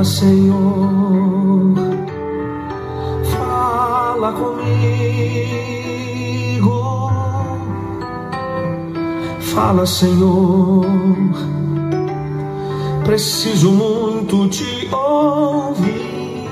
[0.00, 1.74] Fala, Senhor,
[3.30, 4.70] fala comigo.
[9.40, 10.86] Fala, Senhor,
[13.04, 16.48] preciso muito te ouvir.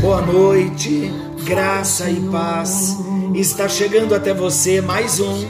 [0.00, 1.12] Boa noite,
[1.42, 3.00] graça e paz.
[3.34, 5.44] Está chegando até você mais um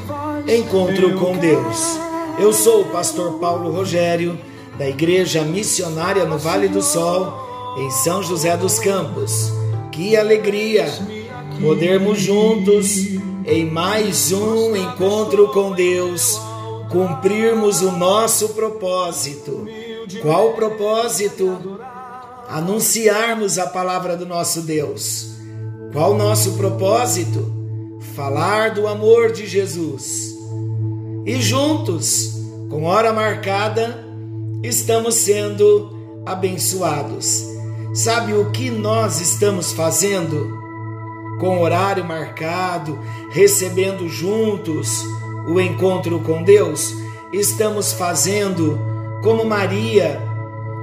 [0.49, 1.99] encontro com Deus.
[2.39, 4.39] Eu sou o pastor Paulo Rogério
[4.81, 9.53] da Igreja Missionária no Vale do Sol, em São José dos Campos.
[9.93, 10.87] Que alegria
[11.61, 12.97] podermos juntos,
[13.45, 16.41] em mais um encontro com Deus,
[16.91, 19.67] cumprirmos o nosso propósito.
[20.23, 21.79] Qual propósito?
[22.49, 25.27] Anunciarmos a palavra do nosso Deus.
[25.93, 27.53] Qual o nosso propósito?
[28.17, 30.35] Falar do amor de Jesus.
[31.27, 32.33] E juntos,
[32.71, 34.10] com hora marcada,
[34.63, 37.45] estamos sendo abençoados.
[37.95, 40.59] Sabe o que nós estamos fazendo?
[41.41, 42.99] Com horário marcado,
[43.33, 45.03] recebendo juntos
[45.49, 46.95] o encontro com Deus,
[47.33, 48.79] estamos fazendo
[49.23, 50.21] como Maria,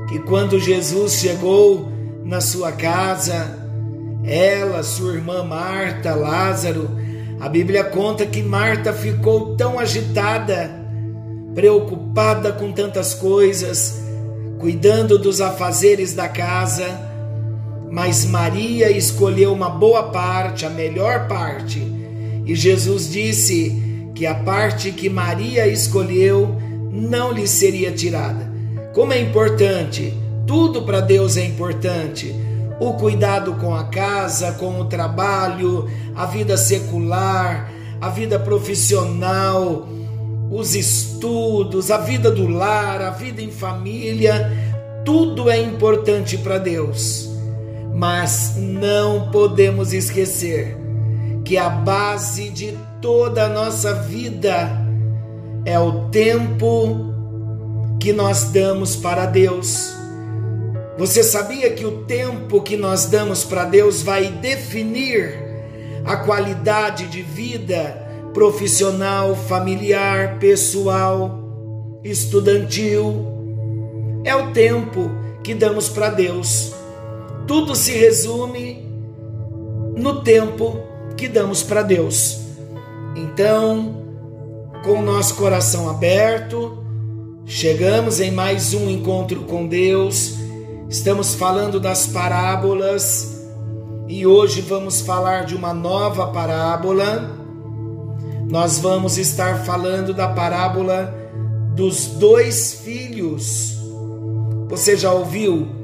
[0.09, 1.87] que quando Jesus chegou
[2.23, 3.57] na sua casa,
[4.23, 6.89] ela, sua irmã Marta, Lázaro,
[7.39, 10.76] a Bíblia conta que Marta ficou tão agitada
[11.57, 13.99] preocupada com tantas coisas,
[14.59, 16.87] cuidando dos afazeres da casa,
[17.89, 21.79] mas Maria escolheu uma boa parte, a melhor parte,
[22.45, 23.75] e Jesus disse
[24.13, 26.55] que a parte que Maria escolheu
[26.91, 28.47] não lhe seria tirada.
[28.93, 30.13] Como é importante,
[30.45, 32.35] tudo para Deus é importante.
[32.79, 39.87] O cuidado com a casa, com o trabalho, a vida secular, a vida profissional,
[40.49, 44.51] os estudos, a vida do lar, a vida em família,
[45.03, 47.29] tudo é importante para Deus.
[47.93, 50.77] Mas não podemos esquecer
[51.43, 54.69] que a base de toda a nossa vida
[55.65, 57.13] é o tempo
[57.99, 59.95] que nós damos para Deus.
[60.97, 65.47] Você sabia que o tempo que nós damos para Deus vai definir
[66.05, 68.06] a qualidade de vida
[68.37, 73.25] profissional, familiar, pessoal, estudantil.
[74.23, 75.09] É o tempo
[75.43, 76.71] que damos para Deus.
[77.47, 78.87] Tudo se resume
[79.95, 80.79] no tempo
[81.17, 82.41] que damos para Deus.
[83.15, 84.05] Então,
[84.83, 86.77] com o nosso coração aberto,
[87.43, 90.35] chegamos em mais um encontro com Deus.
[90.87, 93.47] Estamos falando das parábolas
[94.07, 97.36] e hoje vamos falar de uma nova parábola
[98.49, 101.13] nós vamos estar falando da parábola
[101.75, 103.77] dos dois filhos.
[104.69, 105.77] Você já ouviu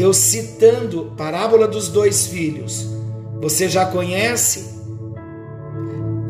[0.00, 2.88] eu citando parábola dos dois filhos?
[3.40, 4.80] Você já conhece?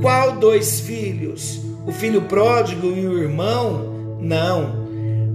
[0.00, 1.60] Qual dois filhos?
[1.86, 4.18] O filho pródigo e o irmão?
[4.20, 4.80] Não.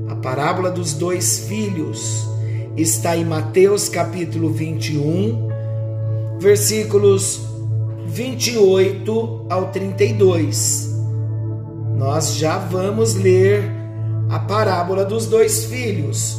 [0.09, 2.27] A parábola dos dois filhos
[2.75, 5.47] está em Mateus capítulo 21,
[6.39, 7.44] versículos
[8.07, 10.93] 28 ao 32.
[11.97, 13.63] Nós já vamos ler
[14.29, 16.37] a parábola dos dois filhos.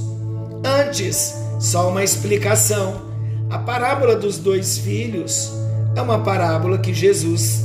[0.64, 3.02] Antes, só uma explicação.
[3.50, 5.52] A parábola dos dois filhos
[5.94, 7.64] é uma parábola que Jesus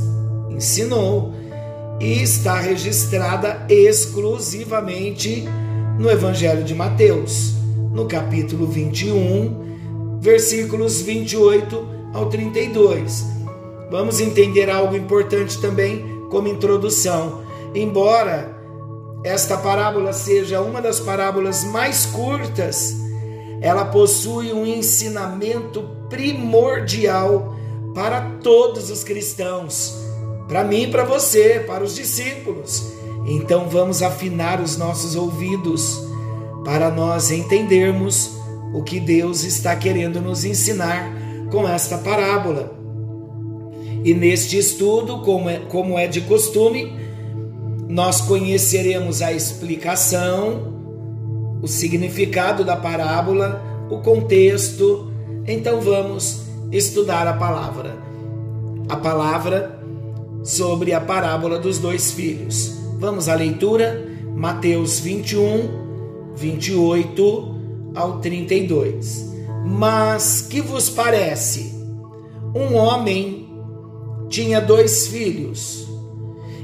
[0.50, 1.34] ensinou
[2.00, 5.44] e está registrada exclusivamente
[5.98, 7.54] no Evangelho de Mateus,
[7.92, 13.41] no capítulo 21, versículos 28 ao 32
[13.92, 17.42] vamos entender algo importante também como introdução.
[17.74, 18.56] Embora
[19.22, 22.96] esta parábola seja uma das parábolas mais curtas,
[23.60, 27.54] ela possui um ensinamento primordial
[27.94, 29.94] para todos os cristãos,
[30.48, 32.94] para mim para você, para os discípulos.
[33.26, 36.02] Então vamos afinar os nossos ouvidos
[36.64, 38.30] para nós entendermos
[38.72, 41.12] o que Deus está querendo nos ensinar
[41.50, 42.81] com esta parábola.
[44.04, 46.92] E neste estudo, como é, como é de costume,
[47.88, 50.72] nós conheceremos a explicação,
[51.62, 55.12] o significado da parábola, o contexto.
[55.46, 57.96] Então vamos estudar a palavra.
[58.88, 59.78] A palavra
[60.42, 62.76] sobre a parábola dos dois filhos.
[62.98, 67.54] Vamos à leitura, Mateus 21, 28
[67.94, 69.30] ao 32.
[69.64, 71.72] Mas que vos parece?
[72.54, 73.41] Um homem
[74.32, 75.86] tinha dois filhos.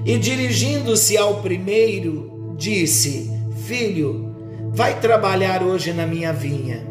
[0.04, 3.30] E dirigindo-se ao primeiro, disse:
[3.66, 4.34] Filho,
[4.72, 6.88] vai trabalhar hoje na minha vinha.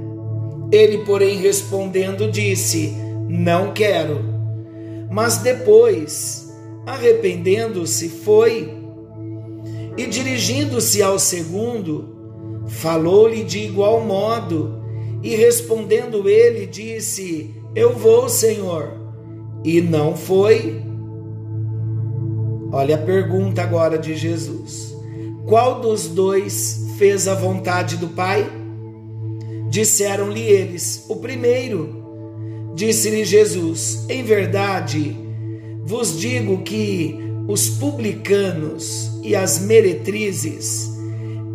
[0.72, 2.94] Ele, porém, respondendo, disse:
[3.28, 4.20] Não quero.
[5.10, 6.54] Mas depois,
[6.86, 8.78] arrependendo-se, foi
[9.98, 14.80] e, dirigindo-se ao segundo, falou-lhe de igual modo,
[15.24, 18.97] e respondendo ele, disse: Eu vou, Senhor.
[19.68, 20.82] E não foi.
[22.72, 24.96] Olha a pergunta agora de Jesus:
[25.46, 28.50] Qual dos dois fez a vontade do Pai?
[29.70, 31.98] Disseram-lhe eles: O primeiro.
[32.76, 35.18] Disse-lhe Jesus: Em verdade,
[35.84, 40.90] vos digo que os publicanos e as meretrizes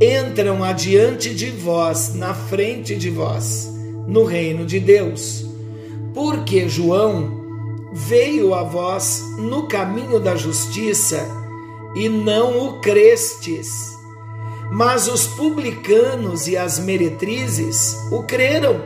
[0.03, 3.73] entram adiante de vós, na frente de vós,
[4.06, 5.47] no reino de Deus.
[6.12, 7.42] Porque João
[7.93, 11.29] veio a vós no caminho da justiça
[11.94, 13.93] e não o crestes.
[14.71, 18.81] Mas os publicanos e as meretrizes o creram.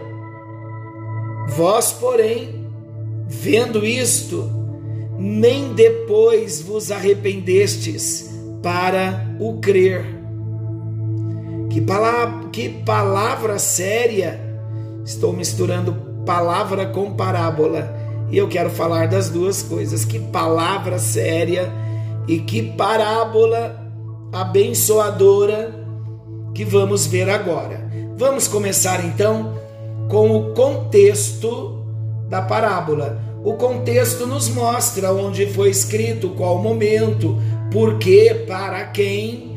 [1.49, 2.69] Vós, porém,
[3.29, 4.51] vendo isto,
[5.17, 8.29] nem depois vos arrependestes
[8.61, 10.05] para o crer.
[11.71, 14.41] Que palavra, que palavra séria!
[15.05, 15.95] Estou misturando
[16.25, 17.96] palavra com parábola
[18.31, 20.05] e eu quero falar das duas coisas.
[20.05, 21.73] Que palavra séria
[22.27, 23.85] e que parábola
[24.33, 25.75] abençoadora
[26.55, 27.87] que vamos ver agora.
[28.17, 29.55] Vamos começar então
[30.09, 31.85] com o contexto
[32.29, 33.21] da parábola.
[33.45, 37.41] O contexto nos mostra onde foi escrito, qual momento,
[37.71, 39.55] por quê, para quem.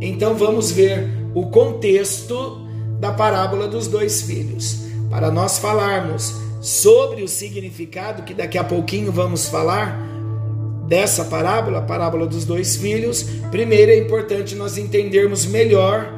[0.00, 2.66] Então vamos ver o contexto
[2.98, 4.86] da parábola dos dois filhos.
[5.10, 10.06] Para nós falarmos sobre o significado que daqui a pouquinho vamos falar
[10.86, 16.12] dessa parábola, a parábola dos dois filhos, primeiro é importante nós entendermos melhor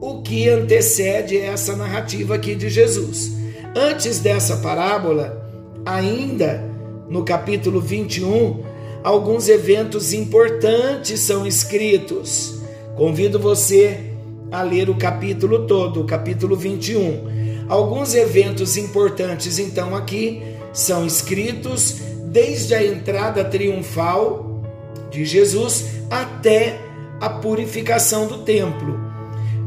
[0.00, 3.32] o que antecede essa narrativa aqui de Jesus.
[3.74, 5.50] Antes dessa parábola,
[5.84, 6.64] ainda
[7.08, 8.62] no capítulo 21,
[9.02, 12.60] alguns eventos importantes são escritos.
[12.96, 14.12] Convido você
[14.50, 17.45] a ler o capítulo todo, o capítulo 21.
[17.68, 20.42] Alguns eventos importantes, então, aqui
[20.72, 21.96] são escritos
[22.26, 24.62] desde a entrada triunfal
[25.10, 26.78] de Jesus até
[27.20, 29.00] a purificação do templo.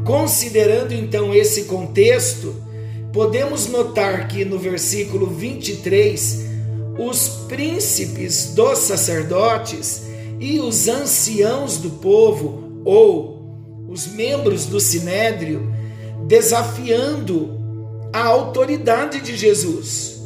[0.04, 2.54] Considerando então esse contexto,
[3.12, 6.46] podemos notar que no versículo 23,
[6.98, 10.02] os príncipes dos sacerdotes
[10.38, 13.40] e os anciãos do povo, ou
[13.88, 15.70] os membros do sinédrio,
[16.26, 17.59] desafiando
[18.12, 20.20] a autoridade de Jesus.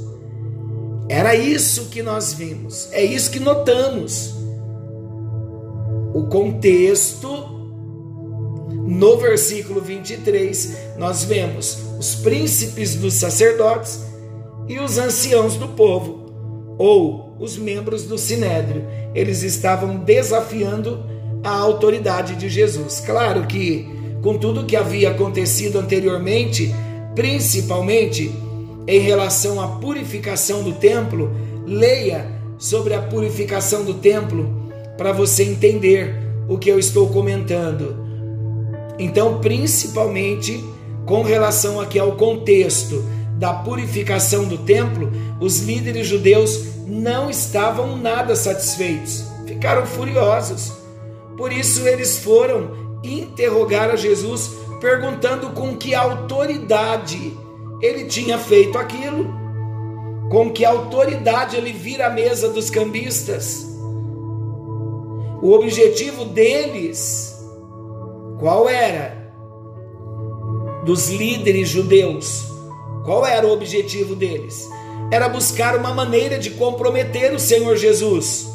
[1.08, 4.34] Era isso que nós vimos, é isso que notamos.
[6.14, 7.54] O contexto
[8.86, 14.04] no versículo 23, nós vemos os príncipes dos sacerdotes
[14.69, 16.26] e os anciãos do povo,
[16.78, 18.84] ou os membros do sinédrio.
[19.14, 21.02] Eles estavam desafiando
[21.42, 23.00] a autoridade de Jesus.
[23.00, 23.88] Claro que,
[24.22, 26.75] com tudo que havia acontecido anteriormente,
[27.14, 28.32] principalmente
[28.87, 31.31] em relação à purificação do templo,
[31.67, 36.15] leia sobre a purificação do templo para você entender
[36.48, 37.96] o que eu estou comentando.
[38.98, 40.62] Então, principalmente
[41.06, 43.05] com relação aqui ao contexto
[43.39, 45.10] da purificação do templo,
[45.41, 50.72] os líderes judeus não estavam nada satisfeitos, ficaram furiosos.
[51.36, 54.50] Por isso, eles foram interrogar a Jesus,
[54.84, 57.34] perguntando com que autoridade
[57.81, 59.32] ele tinha feito aquilo,
[60.31, 63.67] com que autoridade ele vira a mesa dos cambistas.
[65.41, 67.34] O objetivo deles
[68.38, 69.32] qual era?
[70.84, 72.44] Dos líderes judeus.
[73.06, 74.69] Qual era o objetivo deles?
[75.10, 78.46] Era buscar uma maneira de comprometer o Senhor Jesus.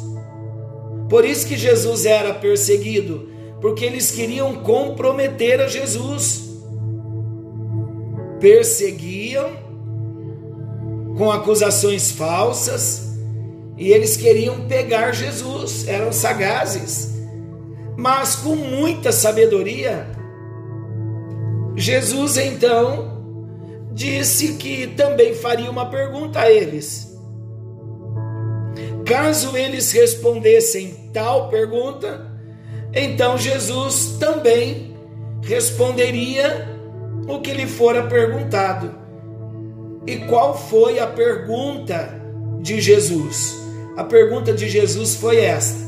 [1.08, 3.28] Por isso que Jesus era perseguido,
[3.60, 6.48] porque eles queriam comprometer a Jesus.
[8.40, 9.50] Perseguiam
[11.16, 13.10] com acusações falsas
[13.76, 17.14] e eles queriam pegar Jesus, eram sagazes.
[17.96, 20.06] Mas com muita sabedoria,
[21.76, 23.10] Jesus então
[23.92, 27.10] disse que também faria uma pergunta a eles.
[29.04, 32.29] Caso eles respondessem tal pergunta,
[32.94, 34.94] então Jesus também
[35.42, 36.68] responderia
[37.28, 38.94] o que lhe fora perguntado.
[40.06, 42.20] E qual foi a pergunta
[42.60, 43.56] de Jesus?
[43.96, 45.78] A pergunta de Jesus foi esta: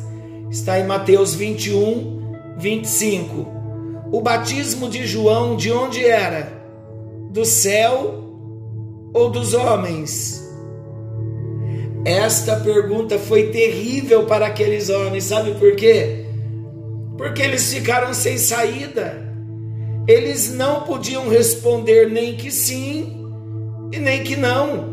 [0.50, 3.47] Está em Mateus 21, 25.
[4.12, 6.62] o batismo de João de onde era?
[7.30, 8.23] Do céu
[9.14, 10.42] ou dos homens?
[12.04, 16.22] Esta pergunta foi terrível para aqueles homens, sabe por quê?
[17.16, 19.31] Porque eles ficaram sem saída.
[20.09, 23.31] Eles não podiam responder nem que sim
[23.92, 24.92] e nem que não.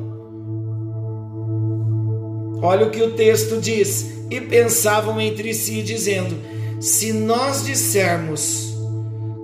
[2.62, 6.38] Olha o que o texto diz: e pensavam entre si, dizendo:
[6.80, 8.74] se nós dissermos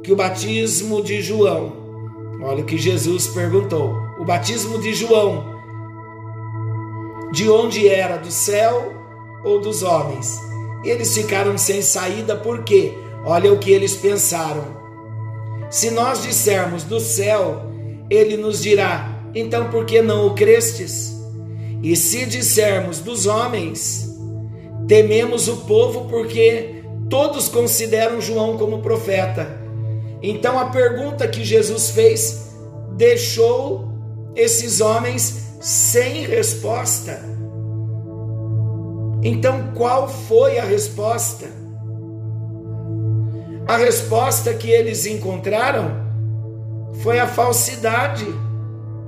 [0.03, 1.73] que o batismo de João,
[2.41, 5.43] olha o que Jesus perguntou: o batismo de João,
[7.31, 8.17] de onde era?
[8.17, 8.93] Do céu
[9.43, 10.39] ou dos homens?
[10.85, 12.93] Eles ficaram sem saída, por quê?
[13.25, 14.63] Olha o que eles pensaram.
[15.69, 17.63] Se nós dissermos do céu,
[18.09, 21.13] ele nos dirá: então por que não o crestes?
[21.83, 24.09] E se dissermos dos homens,
[24.87, 26.75] tememos o povo porque
[27.09, 29.59] Todos consideram João como profeta.
[30.21, 32.49] Então a pergunta que Jesus fez
[32.93, 33.87] deixou
[34.35, 37.34] esses homens sem resposta.
[39.25, 41.47] Então qual foi a resposta?
[43.67, 46.05] A resposta que eles encontraram
[47.01, 48.27] foi a falsidade.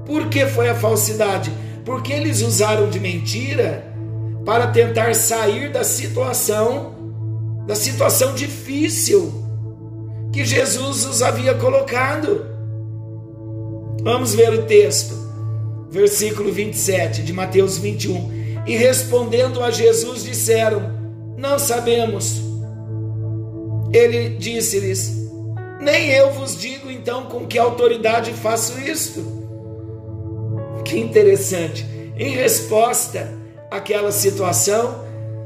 [0.07, 1.53] Por que foi a falsidade?
[1.85, 3.93] Porque eles usaram de mentira
[4.43, 6.95] para tentar sair da situação
[7.67, 9.31] da situação difícil
[10.33, 12.43] que Jesus os havia colocado.
[14.01, 15.13] Vamos ver o texto,
[15.91, 18.36] versículo 27 de Mateus 21.
[18.67, 20.91] E respondendo a Jesus, disseram:
[21.37, 22.41] Não sabemos.
[23.93, 25.29] Ele disse-lhes:
[25.79, 29.25] Nem eu vos digo então com que autoridade faço isto.
[30.83, 31.85] Que interessante.
[32.17, 33.31] Em resposta
[33.71, 35.05] àquela situação,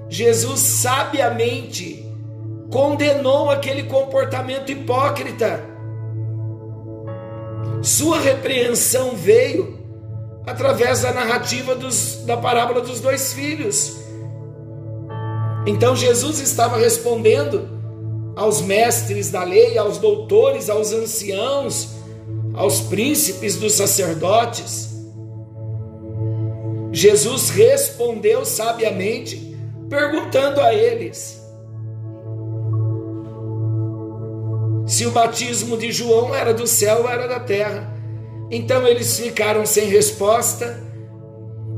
[0.10, 2.06] Jesus sabiamente
[2.72, 5.64] condenou aquele comportamento hipócrita.
[7.84, 9.81] Sua repreensão veio
[10.46, 13.98] através da narrativa dos, da parábola dos dois filhos.
[15.66, 17.70] Então Jesus estava respondendo
[18.36, 21.90] aos mestres da lei, aos doutores, aos anciãos,
[22.54, 24.90] aos príncipes dos sacerdotes.
[26.92, 29.56] Jesus respondeu sabiamente,
[29.90, 31.42] perguntando a eles:
[34.88, 38.01] se o batismo de João era do céu ou era da terra.
[38.52, 40.84] Então eles ficaram sem resposta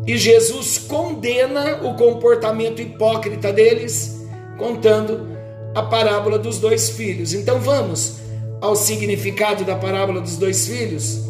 [0.08, 4.25] e Jesus condena o comportamento hipócrita deles,
[4.58, 5.27] contando
[5.75, 7.34] a parábola dos dois filhos.
[7.34, 8.15] Então vamos
[8.60, 11.22] ao significado da parábola dos dois filhos.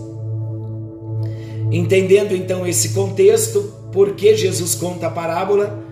[1.72, 5.84] Entendendo então esse contexto, por que Jesus conta a parábola?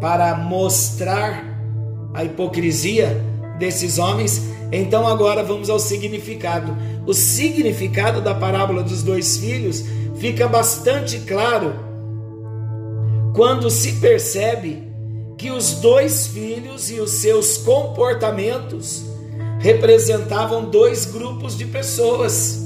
[0.00, 1.42] Para mostrar
[2.12, 3.20] a hipocrisia
[3.58, 6.76] desses homens então agora vamos ao significado.
[7.06, 9.84] O significado da parábola dos dois filhos
[10.16, 11.74] fica bastante claro
[13.34, 14.82] quando se percebe
[15.36, 19.04] que os dois filhos e os seus comportamentos
[19.60, 22.60] representavam dois grupos de pessoas.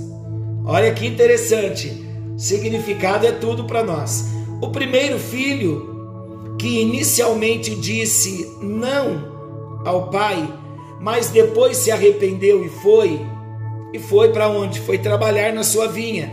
[0.64, 2.06] Olha que interessante.
[2.38, 4.26] Significado é tudo para nós.
[4.62, 10.48] O primeiro filho, que inicialmente disse não ao pai,
[11.00, 13.20] mas depois se arrependeu e foi.
[13.92, 14.80] E foi para onde?
[14.80, 16.30] Foi trabalhar na sua vinha,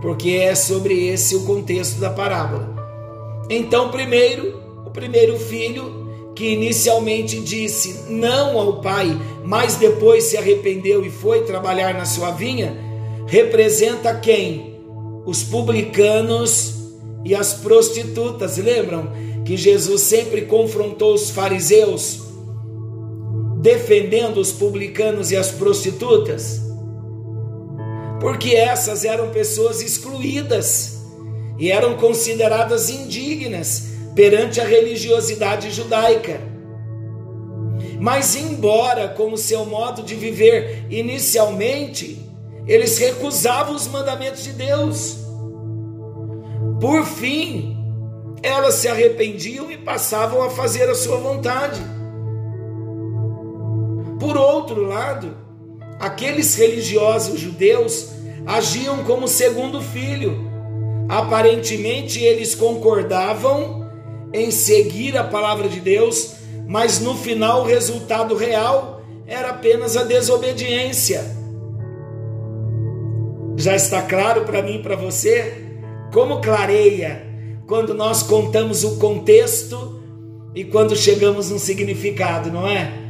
[0.00, 2.76] porque é sobre esse o contexto da parábola.
[3.50, 11.04] Então, primeiro, o primeiro filho, que inicialmente disse não ao pai, mas depois se arrependeu
[11.04, 12.76] e foi trabalhar na sua vinha,
[13.26, 14.78] representa quem?
[15.26, 16.74] Os publicanos
[17.24, 18.56] e as prostitutas.
[18.56, 19.12] Lembram
[19.44, 22.27] que Jesus sempre confrontou os fariseus
[23.60, 26.60] defendendo os publicanos e as prostitutas?
[28.20, 30.98] Porque essas eram pessoas excluídas
[31.58, 36.40] e eram consideradas indignas perante a religiosidade judaica.
[38.00, 42.24] Mas, embora, como seu modo de viver inicialmente,
[42.66, 45.16] eles recusavam os mandamentos de Deus,
[46.80, 47.76] por fim,
[48.42, 51.97] elas se arrependiam e passavam a fazer a sua vontade.
[54.18, 55.36] Por outro lado,
[56.00, 58.10] aqueles religiosos judeus
[58.46, 60.48] agiam como segundo filho.
[61.08, 63.88] Aparentemente, eles concordavam
[64.32, 70.04] em seguir a palavra de Deus, mas no final o resultado real era apenas a
[70.04, 71.24] desobediência.
[73.56, 75.64] Já está claro para mim e para você?
[76.12, 77.26] Como clareia
[77.66, 80.00] quando nós contamos o contexto
[80.54, 83.07] e quando chegamos no significado, não é?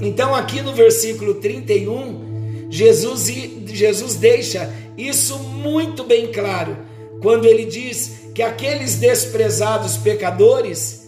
[0.00, 3.26] Então, aqui no versículo 31, Jesus,
[3.66, 6.76] Jesus deixa isso muito bem claro,
[7.20, 11.06] quando ele diz que aqueles desprezados pecadores,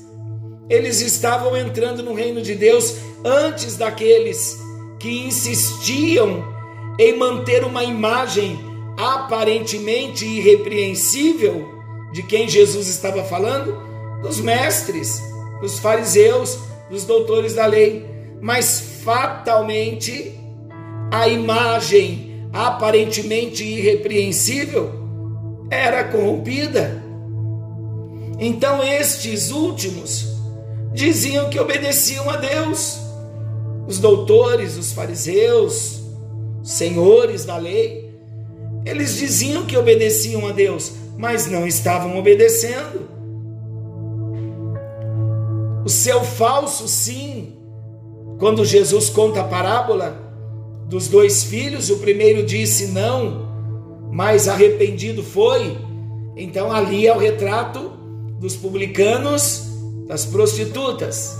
[0.68, 4.58] eles estavam entrando no reino de Deus antes daqueles
[4.98, 6.44] que insistiam
[6.98, 8.58] em manter uma imagem
[8.96, 11.68] aparentemente irrepreensível
[12.12, 13.74] de quem Jesus estava falando,
[14.20, 15.22] dos mestres,
[15.60, 16.58] dos fariseus,
[16.90, 18.11] dos doutores da lei,
[18.42, 20.34] mas fatalmente
[21.12, 24.90] a imagem aparentemente irrepreensível
[25.70, 27.00] era corrompida.
[28.40, 30.26] Então estes últimos
[30.92, 32.98] diziam que obedeciam a Deus.
[33.86, 36.02] Os doutores, os fariseus,
[36.64, 38.12] senhores da lei,
[38.84, 43.08] eles diziam que obedeciam a Deus, mas não estavam obedecendo.
[45.84, 47.41] O seu falso sim,
[48.42, 50.20] quando Jesus conta a parábola
[50.88, 53.48] dos dois filhos, o primeiro disse não,
[54.10, 55.78] mas arrependido foi.
[56.36, 57.92] Então ali é o retrato
[58.40, 59.62] dos publicanos,
[60.08, 61.36] das prostitutas,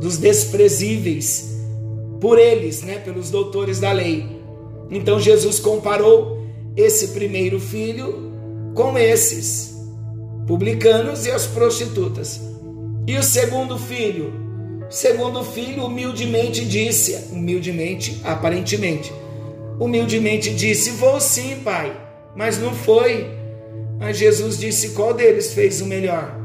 [0.00, 1.56] dos desprezíveis
[2.20, 4.42] por eles, né, pelos doutores da lei.
[4.90, 6.44] Então Jesus comparou
[6.76, 8.32] esse primeiro filho
[8.74, 9.72] com esses
[10.48, 12.40] publicanos e as prostitutas.
[13.06, 14.49] E o segundo filho,
[14.90, 19.10] segundo filho humildemente disse, humildemente, aparentemente,
[19.78, 23.28] humildemente disse: "Vou sim, pai" mas não foi.
[23.98, 26.36] Mas Jesus disse: qual deles fez o melhor?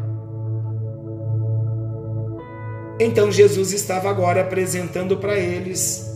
[2.99, 6.13] Então Jesus estava agora apresentando para eles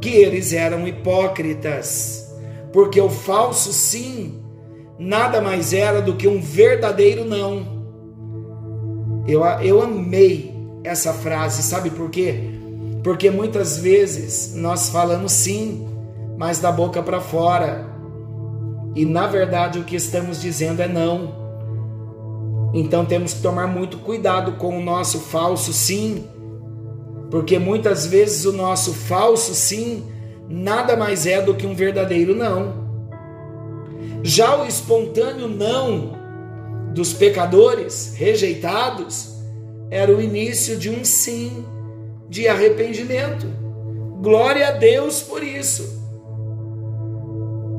[0.00, 2.30] que eles eram hipócritas,
[2.72, 4.42] porque o falso sim
[4.98, 7.82] nada mais era do que um verdadeiro não.
[9.26, 10.51] Eu, eu amei
[10.84, 12.50] essa frase, sabe por quê?
[13.02, 15.86] Porque muitas vezes nós falamos sim,
[16.36, 17.86] mas da boca para fora.
[18.94, 21.42] E na verdade o que estamos dizendo é não.
[22.74, 26.24] Então temos que tomar muito cuidado com o nosso falso sim,
[27.30, 30.04] porque muitas vezes o nosso falso sim
[30.48, 32.82] nada mais é do que um verdadeiro não.
[34.22, 36.12] Já o espontâneo não
[36.94, 39.31] dos pecadores rejeitados
[39.92, 41.66] era o início de um sim
[42.26, 43.46] de arrependimento.
[44.22, 46.00] Glória a Deus por isso.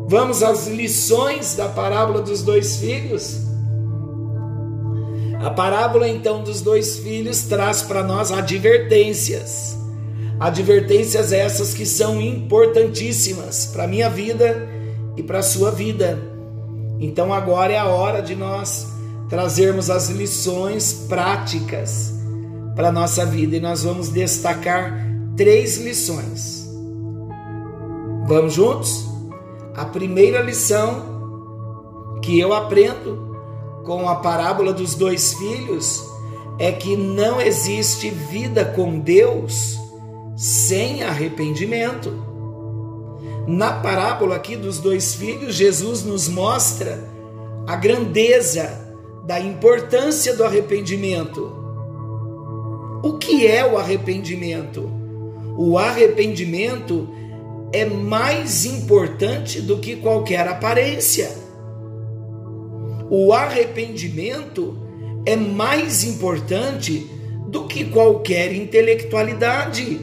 [0.08, 3.42] Vamos às lições da parábola dos dois filhos.
[5.44, 9.76] A parábola então dos dois filhos traz para nós advertências.
[10.40, 14.70] Advertências essas que são importantíssimas para minha vida
[15.18, 16.20] e para sua vida.
[17.00, 18.93] Então agora é a hora de nós
[19.34, 22.14] trazermos as lições práticas
[22.76, 24.94] para a nossa vida e nós vamos destacar
[25.36, 26.70] três lições.
[28.28, 29.10] Vamos juntos?
[29.76, 33.36] A primeira lição que eu aprendo
[33.84, 36.06] com a parábola dos dois filhos
[36.60, 39.80] é que não existe vida com Deus
[40.38, 42.14] sem arrependimento.
[43.48, 47.04] Na parábola aqui dos dois filhos, Jesus nos mostra
[47.66, 48.83] a grandeza
[49.26, 51.64] da importância do arrependimento.
[53.04, 54.90] O que é o arrependimento?
[55.58, 57.08] O arrependimento
[57.72, 61.30] é mais importante do que qualquer aparência.
[63.10, 64.78] O arrependimento
[65.26, 67.10] é mais importante
[67.48, 70.00] do que qualquer intelectualidade.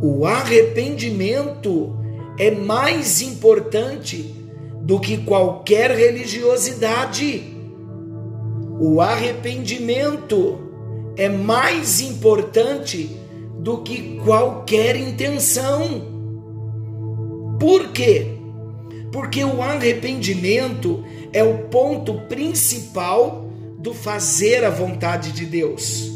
[0.00, 1.96] O arrependimento
[2.38, 4.34] é mais importante
[4.82, 7.57] do que qualquer religiosidade.
[8.80, 10.58] O arrependimento
[11.16, 13.16] é mais importante
[13.58, 16.02] do que qualquer intenção.
[17.58, 18.38] Por quê?
[19.12, 26.12] Porque o arrependimento é o ponto principal do fazer a vontade de Deus.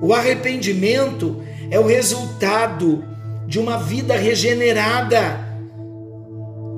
[0.00, 3.04] O arrependimento é o resultado
[3.48, 5.47] de uma vida regenerada.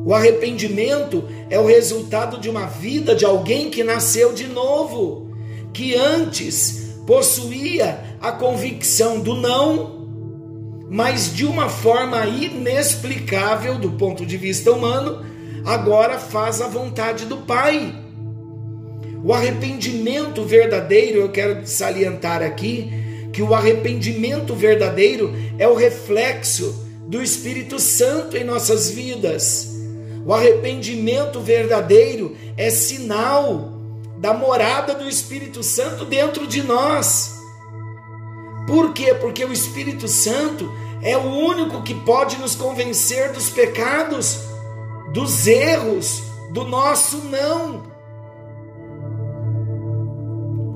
[0.04, 5.30] O arrependimento é o resultado de uma vida de alguém que nasceu de novo,
[5.72, 10.00] que antes possuía a convicção do não
[10.90, 15.24] mas de uma forma inexplicável do ponto de vista humano,
[15.64, 17.94] agora faz a vontade do Pai.
[19.22, 22.90] O arrependimento verdadeiro, eu quero salientar aqui,
[23.32, 29.69] que o arrependimento verdadeiro é o reflexo do Espírito Santo em nossas vidas.
[30.24, 33.72] O arrependimento verdadeiro é sinal
[34.18, 37.40] da morada do Espírito Santo dentro de nós.
[38.66, 39.14] Por quê?
[39.14, 40.70] Porque o Espírito Santo
[41.02, 44.40] é o único que pode nos convencer dos pecados,
[45.12, 47.83] dos erros, do nosso não.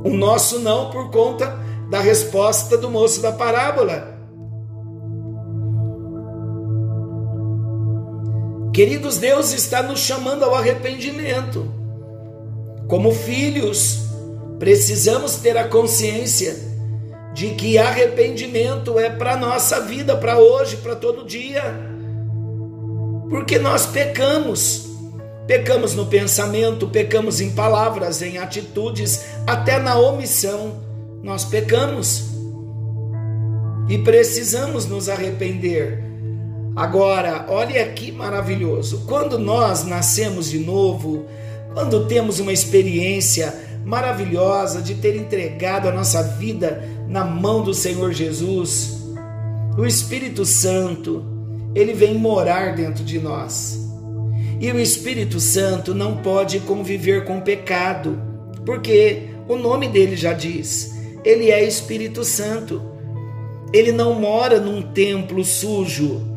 [0.05, 1.59] O nosso não por conta
[1.91, 4.14] da resposta do moço da parábola.
[8.75, 11.73] Queridos, Deus está nos chamando ao arrependimento.
[12.89, 14.01] Como filhos,
[14.59, 16.57] precisamos ter a consciência
[17.33, 21.63] de que arrependimento é para nossa vida, para hoje, para todo dia.
[23.31, 24.89] Porque nós pecamos.
[25.47, 30.83] Pecamos no pensamento, pecamos em palavras, em atitudes, até na omissão.
[31.23, 32.25] Nós pecamos.
[33.89, 36.04] E precisamos nos arrepender
[36.77, 39.05] Agora, olha que maravilhoso.
[39.07, 41.27] Quando nós nascemos de novo,
[41.73, 48.13] quando temos uma experiência maravilhosa de ter entregado a nossa vida na mão do Senhor
[48.13, 49.05] Jesus,
[49.79, 51.25] o Espírito Santo,
[51.77, 53.79] ele vem morar dentro de nós.
[54.61, 58.19] E o Espírito Santo não pode conviver com o pecado,
[58.67, 60.93] porque o nome dele já diz,
[61.25, 62.83] ele é Espírito Santo.
[63.73, 66.34] Ele não mora num templo sujo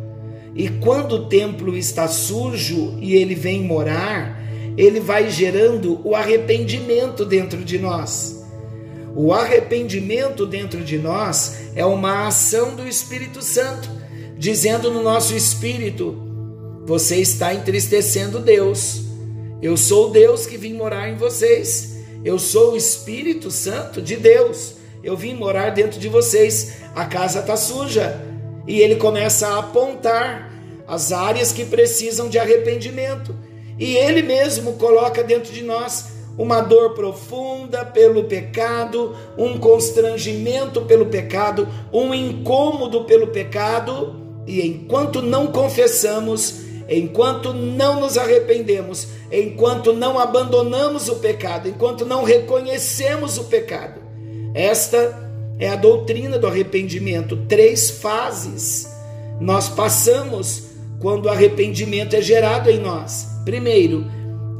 [0.58, 4.42] e quando o templo está sujo e ele vem morar,
[4.76, 8.44] ele vai gerando o arrependimento dentro de nós.
[9.16, 13.88] O arrependimento dentro de nós é uma ação do Espírito Santo,
[14.36, 16.18] dizendo no nosso espírito:
[16.88, 19.04] você está entristecendo Deus.
[19.62, 21.98] Eu sou Deus que vim morar em vocês.
[22.26, 24.74] Eu sou o Espírito Santo de Deus.
[25.04, 26.78] Eu vim morar dentro de vocês.
[26.96, 28.20] A casa está suja.
[28.68, 30.47] E ele começa a apontar
[30.88, 33.36] as áreas que precisam de arrependimento.
[33.78, 41.08] E Ele mesmo coloca dentro de nós uma dor profunda pelo pecado, um constrangimento pelo
[41.08, 50.20] pecado, um incômodo pelo pecado, e enquanto não confessamos, enquanto não nos arrependemos, enquanto não
[50.20, 54.00] abandonamos o pecado, enquanto não reconhecemos o pecado,
[54.54, 55.28] esta
[55.60, 57.36] é a doutrina do arrependimento.
[57.48, 58.88] Três fases
[59.40, 60.67] nós passamos
[61.00, 63.28] quando o arrependimento é gerado em nós.
[63.46, 64.06] Primeiro,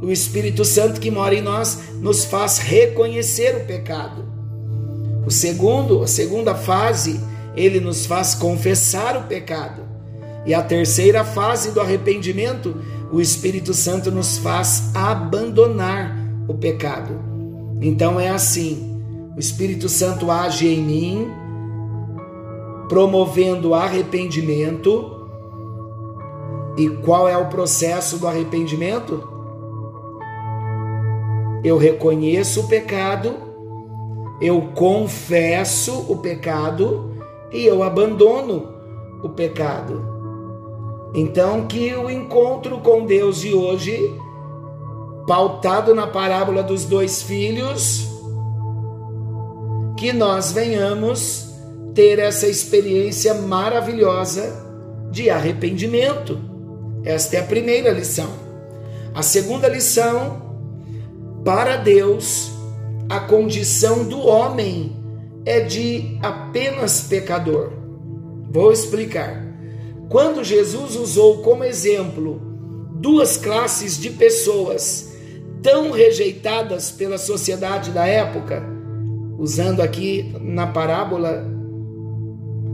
[0.00, 4.24] o Espírito Santo que mora em nós nos faz reconhecer o pecado.
[5.26, 7.20] O segundo, a segunda fase,
[7.56, 9.82] ele nos faz confessar o pecado.
[10.46, 12.76] E a terceira fase do arrependimento,
[13.12, 17.20] o Espírito Santo nos faz abandonar o pecado.
[17.80, 19.02] Então é assim:
[19.36, 21.30] o Espírito Santo age em mim,
[22.88, 25.17] promovendo arrependimento
[26.78, 29.28] e qual é o processo do arrependimento?
[31.64, 33.34] Eu reconheço o pecado,
[34.40, 37.12] eu confesso o pecado
[37.52, 38.68] e eu abandono
[39.24, 40.00] o pecado.
[41.12, 43.98] Então, que o encontro com Deus de hoje,
[45.26, 48.08] pautado na parábola dos dois filhos,
[49.96, 51.52] que nós venhamos
[51.92, 54.64] ter essa experiência maravilhosa
[55.10, 56.47] de arrependimento.
[57.04, 58.30] Esta é a primeira lição.
[59.14, 60.42] A segunda lição,
[61.44, 62.50] para Deus,
[63.08, 64.96] a condição do homem
[65.44, 67.72] é de apenas pecador.
[68.50, 69.46] Vou explicar.
[70.08, 72.40] Quando Jesus usou como exemplo
[72.94, 75.12] duas classes de pessoas
[75.62, 78.62] tão rejeitadas pela sociedade da época,
[79.38, 81.46] usando aqui na parábola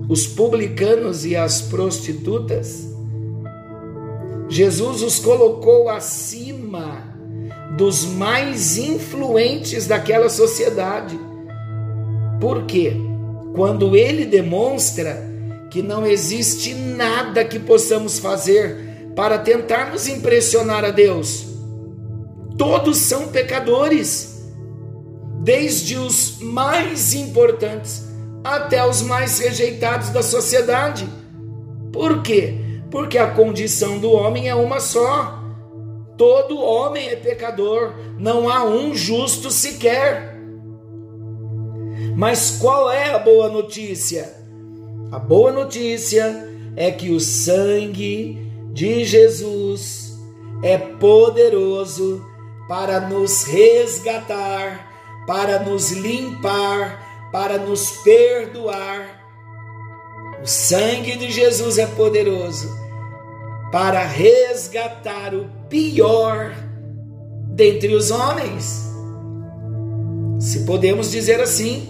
[0.08, 2.93] os publicanos e as prostitutas,
[4.54, 7.02] Jesus os colocou acima
[7.76, 11.18] dos mais influentes daquela sociedade.
[12.40, 12.92] Por quê?
[13.56, 15.28] Quando ele demonstra
[15.72, 21.46] que não existe nada que possamos fazer para tentarmos impressionar a Deus.
[22.56, 24.40] Todos são pecadores,
[25.42, 28.04] desde os mais importantes
[28.44, 31.08] até os mais rejeitados da sociedade.
[31.92, 32.63] Por quê?
[32.94, 35.42] Porque a condição do homem é uma só.
[36.16, 40.38] Todo homem é pecador, não há um justo sequer.
[42.14, 44.32] Mas qual é a boa notícia?
[45.10, 50.16] A boa notícia é que o sangue de Jesus
[50.62, 52.24] é poderoso
[52.68, 59.20] para nos resgatar, para nos limpar, para nos perdoar.
[60.40, 62.83] O sangue de Jesus é poderoso
[63.74, 66.54] para resgatar o pior
[67.48, 68.84] dentre os homens.
[70.38, 71.88] Se podemos dizer assim,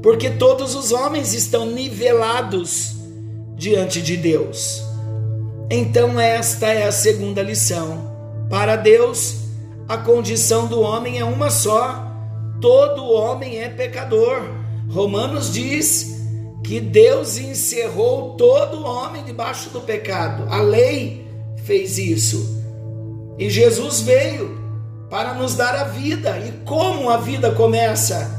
[0.00, 2.94] porque todos os homens estão nivelados
[3.56, 4.80] diante de Deus.
[5.68, 8.46] Então, esta é a segunda lição.
[8.48, 9.38] Para Deus,
[9.88, 12.12] a condição do homem é uma só:
[12.60, 14.40] todo homem é pecador.
[14.88, 16.17] Romanos diz
[16.68, 20.44] que Deus encerrou todo homem debaixo do pecado.
[20.52, 21.26] A lei
[21.64, 22.62] fez isso.
[23.38, 24.60] E Jesus veio
[25.08, 26.38] para nos dar a vida.
[26.40, 28.38] E como a vida começa?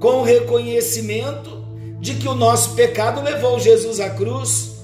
[0.00, 1.66] Com o reconhecimento
[2.00, 4.78] de que o nosso pecado levou Jesus à cruz.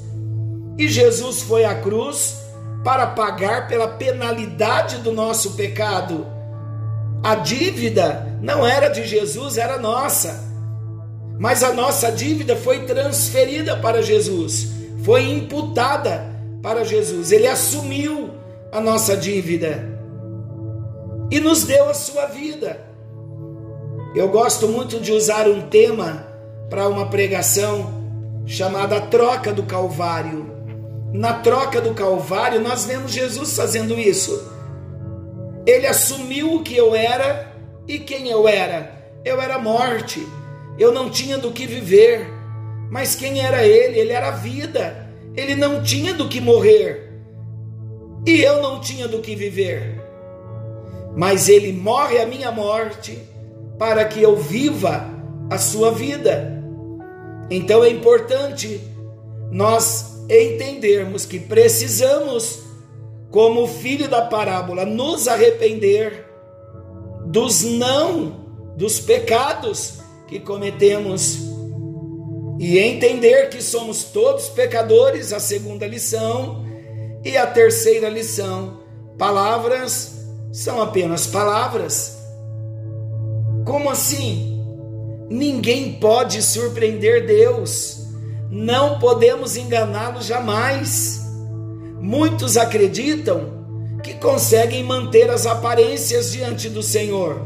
[0.76, 2.42] E Jesus foi à cruz
[2.84, 6.26] para pagar pela penalidade do nosso pecado.
[7.22, 10.51] A dívida não era de Jesus, era nossa.
[11.42, 14.68] Mas a nossa dívida foi transferida para Jesus,
[15.02, 16.24] foi imputada
[16.62, 17.32] para Jesus.
[17.32, 18.30] Ele assumiu
[18.70, 19.84] a nossa dívida
[21.32, 22.80] e nos deu a sua vida.
[24.14, 26.28] Eu gosto muito de usar um tema
[26.70, 27.92] para uma pregação
[28.46, 30.48] chamada Troca do Calvário.
[31.12, 34.48] Na troca do Calvário, nós vemos Jesus fazendo isso.
[35.66, 37.52] Ele assumiu o que eu era
[37.88, 38.92] e quem eu era.
[39.24, 40.24] Eu era morte,
[40.78, 42.26] eu não tinha do que viver.
[42.90, 43.98] Mas quem era ele?
[43.98, 45.08] Ele era vida.
[45.34, 47.10] Ele não tinha do que morrer.
[48.26, 50.00] E eu não tinha do que viver.
[51.16, 53.18] Mas ele morre a minha morte
[53.78, 55.06] para que eu viva
[55.50, 56.62] a sua vida.
[57.50, 58.80] Então é importante
[59.50, 62.62] nós entendermos que precisamos,
[63.30, 66.26] como filho da parábola, nos arrepender
[67.26, 70.01] dos não, dos pecados
[70.32, 71.38] que cometemos
[72.58, 76.64] e entender que somos todos pecadores, a segunda lição,
[77.24, 78.80] e a terceira lição,
[79.18, 82.18] palavras são apenas palavras.
[83.64, 84.60] Como assim?
[85.28, 88.02] Ninguém pode surpreender Deus
[88.54, 91.22] não podemos enganá-lo jamais.
[91.98, 97.40] Muitos acreditam que conseguem manter as aparências diante do Senhor,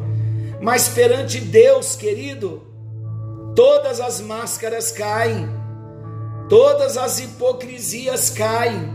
[0.61, 2.76] mas perante Deus, querido,
[3.57, 5.49] todas as máscaras caem,
[6.49, 8.95] todas as hipocrisias caem,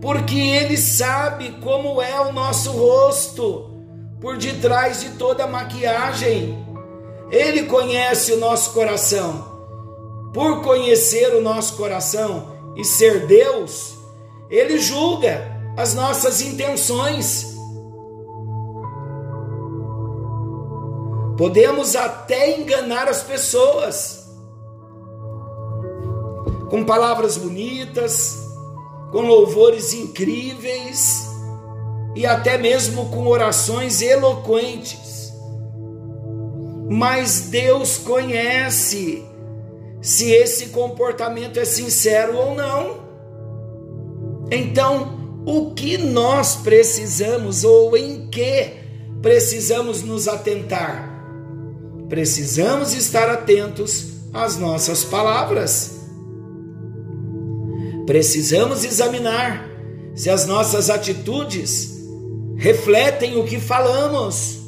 [0.00, 3.82] porque Ele sabe como é o nosso rosto
[4.20, 6.64] por detrás de toda maquiagem.
[7.30, 9.50] Ele conhece o nosso coração
[10.32, 13.96] por conhecer o nosso coração e ser Deus,
[14.48, 15.44] ele julga
[15.76, 17.56] as nossas intenções.
[21.40, 24.28] Podemos até enganar as pessoas
[26.68, 28.36] com palavras bonitas,
[29.10, 31.26] com louvores incríveis
[32.14, 35.32] e até mesmo com orações eloquentes.
[36.90, 39.24] Mas Deus conhece
[40.02, 43.00] se esse comportamento é sincero ou não.
[44.50, 48.74] Então, o que nós precisamos ou em que
[49.22, 51.09] precisamos nos atentar?
[52.10, 56.00] Precisamos estar atentos às nossas palavras.
[58.04, 59.70] Precisamos examinar
[60.16, 62.00] se as nossas atitudes
[62.56, 64.58] refletem o que falamos.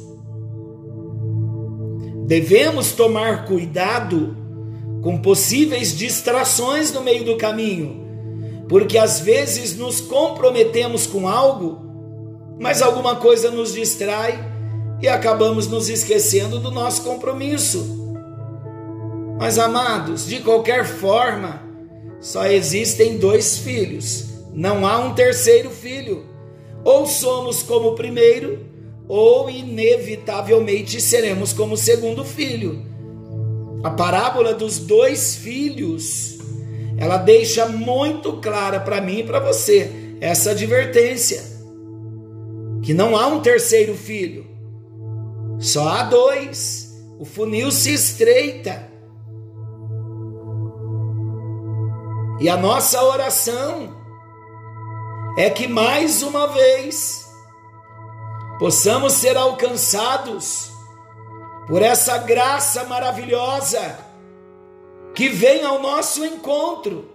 [2.27, 4.37] Devemos tomar cuidado
[5.01, 8.07] com possíveis distrações no meio do caminho,
[8.69, 11.77] porque às vezes nos comprometemos com algo,
[12.57, 14.52] mas alguma coisa nos distrai
[15.03, 18.01] e acabamos nos esquecendo do nosso compromisso.
[19.37, 21.61] Mas amados, de qualquer forma,
[22.21, 26.23] só existem dois filhos, não há um terceiro filho.
[26.85, 28.65] Ou somos como o primeiro,
[29.05, 32.85] ou inevitavelmente seremos como o segundo filho.
[33.83, 36.37] A parábola dos dois filhos,
[36.97, 41.43] ela deixa muito clara para mim e para você essa advertência:
[42.81, 44.52] que não há um terceiro filho,
[45.59, 46.93] só há dois.
[47.19, 48.91] O funil se estreita.
[52.39, 53.95] E a nossa oração
[55.37, 57.25] é que mais uma vez
[58.59, 60.71] possamos ser alcançados
[61.67, 63.97] por essa graça maravilhosa
[65.15, 67.09] que vem ao nosso encontro,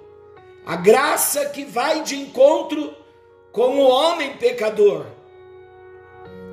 [0.65, 2.95] a graça que vai de encontro
[3.53, 5.07] com o homem pecador.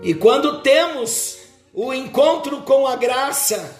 [0.01, 1.34] E quando temos
[1.75, 3.75] o encontro com a graça,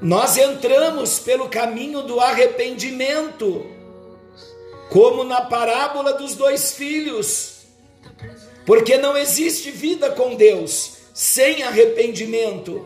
[0.00, 3.64] nós entramos pelo caminho do arrependimento,
[4.90, 7.58] como na parábola dos dois filhos,
[8.66, 12.84] porque não existe vida com Deus sem arrependimento.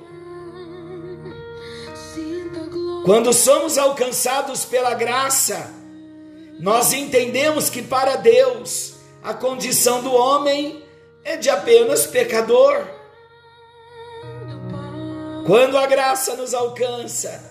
[3.05, 5.73] Quando somos alcançados pela graça,
[6.61, 10.85] nós entendemos que para Deus a condição do homem
[11.25, 13.02] é de apenas pecador.
[15.47, 17.43] Quando a graça nos alcança,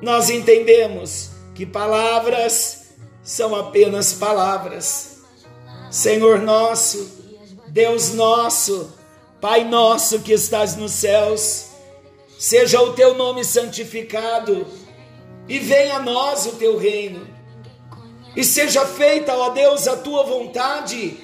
[0.00, 5.18] nós entendemos que palavras são apenas palavras.
[5.90, 7.10] Senhor nosso,
[7.68, 8.92] Deus nosso,
[9.40, 11.66] Pai nosso que estás nos céus,
[12.38, 14.64] seja o teu nome santificado
[15.48, 17.26] e venha a nós o teu reino.
[18.36, 21.18] E seja feita, ó Deus, a tua vontade,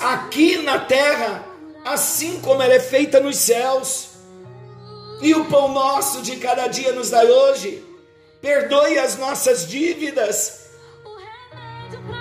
[0.00, 1.44] aqui na terra,
[1.84, 4.15] assim como ela é feita nos céus.
[5.20, 7.84] E o pão nosso de cada dia nos dai hoje.
[8.40, 10.66] Perdoe as nossas dívidas.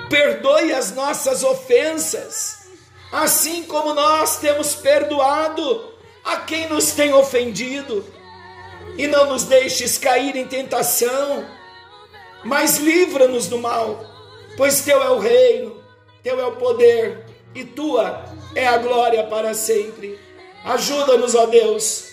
[0.09, 2.65] Perdoe as nossas ofensas
[3.15, 8.05] assim como nós temos perdoado a quem nos tem ofendido.
[8.97, 11.45] E não nos deixes cair em tentação,
[12.43, 14.05] mas livra-nos do mal,
[14.55, 15.81] pois teu é o reino,
[16.23, 20.19] teu é o poder e tua é a glória para sempre.
[20.63, 22.05] Ajuda-nos, ó Deus,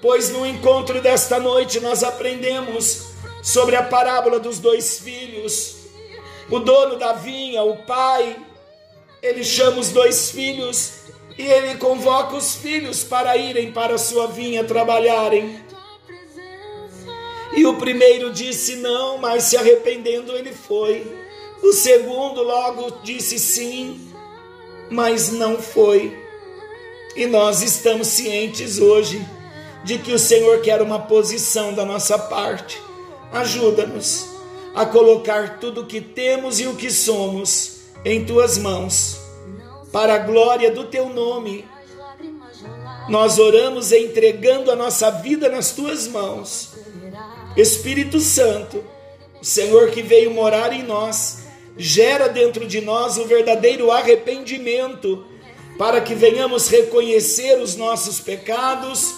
[0.00, 3.10] pois no encontro desta noite nós aprendemos
[3.42, 5.76] sobre a parábola dos dois filhos,
[6.50, 8.36] o dono da vinha, o pai,
[9.22, 11.00] ele chama os dois filhos
[11.38, 15.60] e ele convoca os filhos para irem para a sua vinha trabalharem.
[17.56, 21.06] E o primeiro disse não, mas se arrependendo ele foi.
[21.62, 24.12] O segundo logo disse sim,
[24.90, 26.16] mas não foi.
[27.16, 29.24] E nós estamos cientes hoje
[29.84, 32.80] de que o Senhor quer uma posição da nossa parte.
[33.32, 34.26] Ajuda-nos
[34.74, 39.20] a colocar tudo o que temos e o que somos em tuas mãos,
[39.92, 41.66] para a glória do teu nome.
[43.08, 46.70] Nós oramos entregando a nossa vida nas tuas mãos.
[47.56, 48.84] Espírito Santo,
[49.40, 51.44] o Senhor que veio morar em nós,
[51.76, 55.24] gera dentro de nós o verdadeiro arrependimento,
[55.76, 59.14] para que venhamos reconhecer os nossos pecados,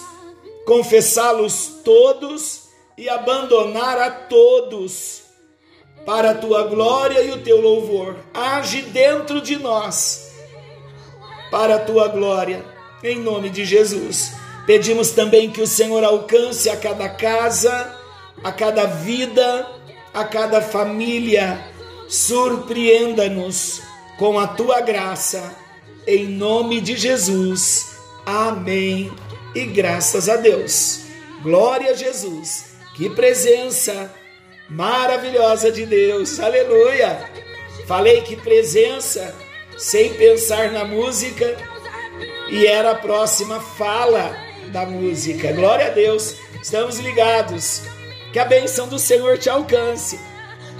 [0.65, 2.63] confessá-los todos
[2.97, 5.23] e abandonar a todos
[6.05, 8.17] para a tua glória e o teu louvor.
[8.33, 10.31] Age dentro de nós,
[11.49, 12.63] para a tua glória,
[13.03, 14.33] em nome de Jesus.
[14.65, 17.95] Pedimos também que o Senhor alcance a cada casa,
[18.43, 19.67] a cada vida,
[20.13, 21.67] a cada família.
[22.07, 23.81] Surpreenda-nos
[24.17, 25.55] com a tua graça,
[26.05, 27.97] em nome de Jesus.
[28.25, 29.11] Amém.
[29.55, 31.01] E graças a Deus.
[31.41, 32.73] Glória a Jesus.
[32.95, 34.13] Que presença
[34.69, 36.39] maravilhosa de Deus.
[36.39, 37.29] Aleluia!
[37.87, 39.35] Falei que presença
[39.77, 41.57] sem pensar na música
[42.49, 44.35] e era a próxima fala
[44.71, 45.51] da música.
[45.51, 46.35] Glória a Deus.
[46.61, 47.81] Estamos ligados.
[48.31, 50.19] Que a bênção do Senhor te alcance.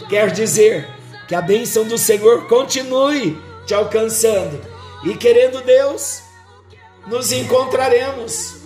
[0.10, 0.88] Quer dizer,
[1.28, 4.62] que a bênção do Senhor continue te alcançando.
[5.04, 6.22] E querendo Deus,
[7.08, 8.63] nos encontraremos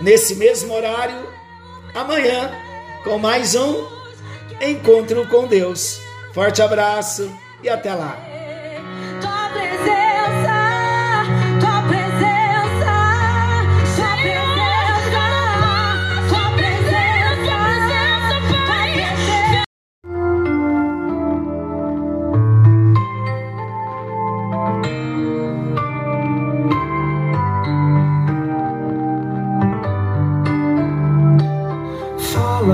[0.00, 1.28] nesse mesmo horário
[1.94, 2.50] amanhã
[3.04, 3.86] com mais um
[4.60, 6.00] encontro com Deus.
[6.32, 7.30] Forte abraço
[7.62, 8.33] e até lá.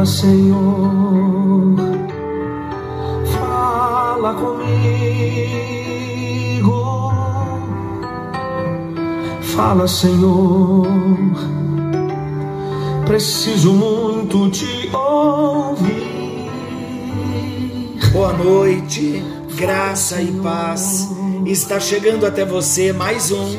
[0.01, 1.77] Fala, Senhor
[3.31, 4.73] fala comigo.
[9.43, 10.87] Fala, Senhor.
[13.05, 16.49] Preciso muito te ouvir.
[18.11, 19.23] Boa noite,
[19.55, 21.11] graça e paz.
[21.45, 23.55] Está chegando até você mais um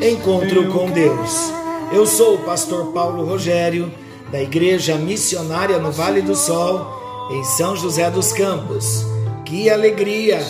[0.00, 1.52] encontro com Deus.
[1.92, 3.92] Eu sou o pastor Paulo Rogério,
[4.32, 9.04] da Igreja Missionária no Vale do Sol, em São José dos Campos.
[9.44, 10.40] Que alegria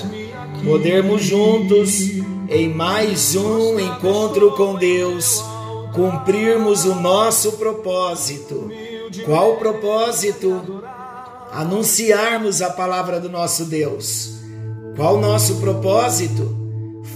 [0.64, 2.00] podermos juntos
[2.48, 5.42] em mais um encontro com Deus
[5.92, 8.70] cumprirmos o nosso propósito.
[9.24, 10.82] Qual propósito?
[11.50, 14.34] Anunciarmos a palavra do nosso Deus.
[14.96, 16.56] Qual o nosso propósito?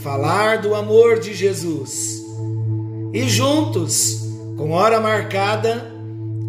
[0.02, 2.22] Falar do amor de Jesus.
[3.14, 4.18] E juntos,
[4.58, 5.95] com hora marcada,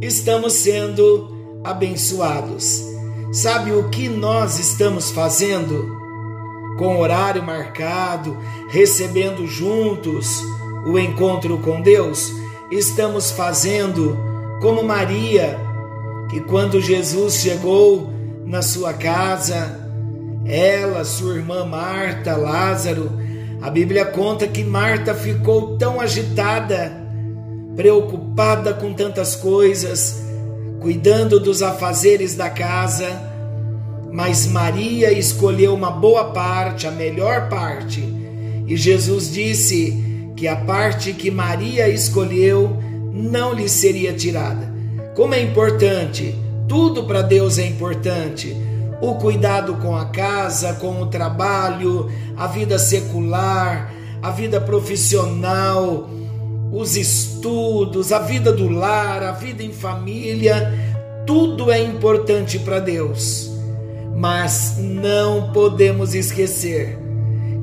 [0.01, 2.83] estamos sendo abençoados.
[3.31, 5.95] Sabe o que nós estamos fazendo?
[6.77, 8.37] Com horário marcado,
[8.69, 10.41] recebendo juntos
[10.85, 12.31] o encontro com Deus,
[12.71, 14.17] estamos fazendo
[14.61, 15.59] como Maria,
[16.29, 18.09] que quando Jesus chegou
[18.45, 19.89] na sua casa,
[20.45, 23.11] ela, sua irmã Marta, Lázaro,
[23.61, 26.96] a Bíblia conta que Marta ficou tão agitada,
[27.77, 30.23] preocupada com tantas coisas,
[30.81, 33.07] cuidando dos afazeres da casa,
[34.11, 38.01] mas Maria escolheu uma boa parte, a melhor parte,
[38.65, 42.75] e Jesus disse que a parte que Maria escolheu
[43.13, 44.73] não lhe seria tirada.
[45.15, 46.35] Como é importante,
[46.67, 48.55] tudo para Deus é importante
[48.99, 56.09] o cuidado com a casa, com o trabalho, a vida secular, a vida profissional,
[56.71, 60.73] os estudos, a vida do lar, a vida em família,
[61.25, 63.49] tudo é importante para Deus.
[64.15, 66.97] Mas não podemos esquecer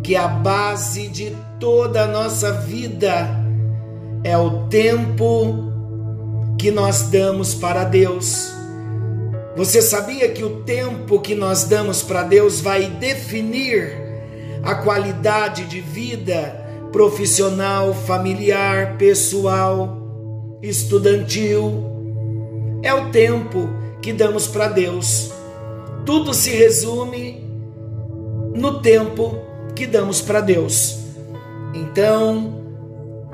[0.03, 3.29] que a base de toda a nossa vida
[4.23, 5.73] é o tempo
[6.59, 8.55] que nós damos para Deus
[9.57, 13.97] você sabia que o tempo que nós damos para Deus vai definir
[14.65, 16.64] a qualidade de vida
[16.95, 19.99] profissional, familiar, pessoal,
[20.63, 21.83] estudantil?
[22.85, 23.69] É o tempo
[24.01, 25.33] que damos para Deus.
[26.07, 27.45] Tudo se resume
[28.55, 29.37] no tempo
[29.75, 31.01] que damos para Deus.
[31.75, 32.63] Então,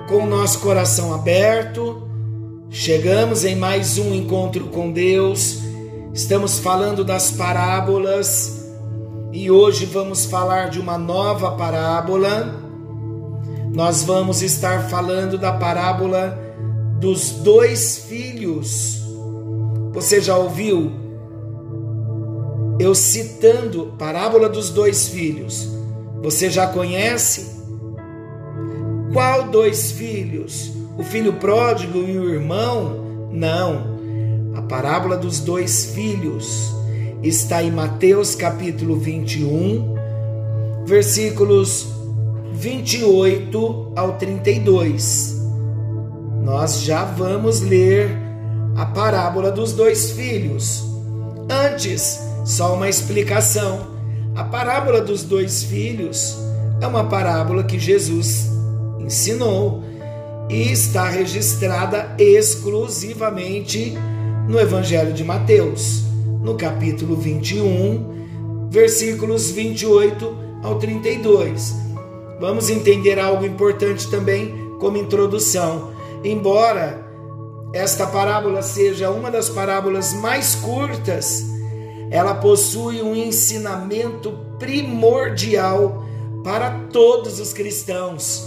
[0.09, 2.09] com o nosso coração aberto,
[2.71, 5.61] chegamos em mais um encontro com Deus
[6.13, 8.69] Estamos falando das parábolas
[9.33, 12.60] e hoje vamos falar de uma nova parábola.
[13.73, 16.39] Nós vamos estar falando da parábola
[16.99, 19.01] dos dois filhos.
[19.93, 21.01] Você já ouviu
[22.81, 25.69] eu citando parábola dos dois filhos?
[26.23, 27.61] Você já conhece?
[29.13, 30.73] Qual dois filhos?
[30.97, 33.29] O filho pródigo e o irmão?
[33.31, 33.99] Não.
[34.55, 36.75] A parábola dos dois filhos
[37.23, 39.95] está em Mateus capítulo 21,
[40.87, 41.87] versículos
[42.61, 45.41] 28 ao 32.
[46.43, 48.11] Nós já vamos ler
[48.77, 50.85] a parábola dos dois filhos.
[51.49, 53.89] Antes, só uma explicação.
[54.37, 56.37] A parábola dos dois filhos
[56.83, 58.51] é uma parábola que Jesus
[58.99, 59.83] ensinou
[60.51, 63.95] e está registrada exclusivamente
[64.47, 66.03] no Evangelho de Mateus,
[66.43, 71.89] no capítulo 21, versículos 28 ao 32.
[72.41, 75.91] Vamos entender algo importante também como introdução.
[76.25, 77.07] Embora
[77.73, 81.45] esta parábola seja uma das parábolas mais curtas,
[82.11, 86.05] ela possui um ensinamento primordial
[86.43, 88.45] para todos os cristãos,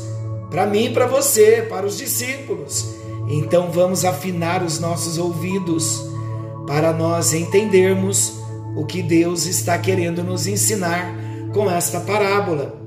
[0.49, 2.95] para mim para você, para os discípulos.
[3.29, 6.03] Então vamos afinar os nossos ouvidos
[6.65, 8.33] para nós entendermos
[8.75, 11.15] o que Deus está querendo nos ensinar
[11.53, 12.82] com esta parábola.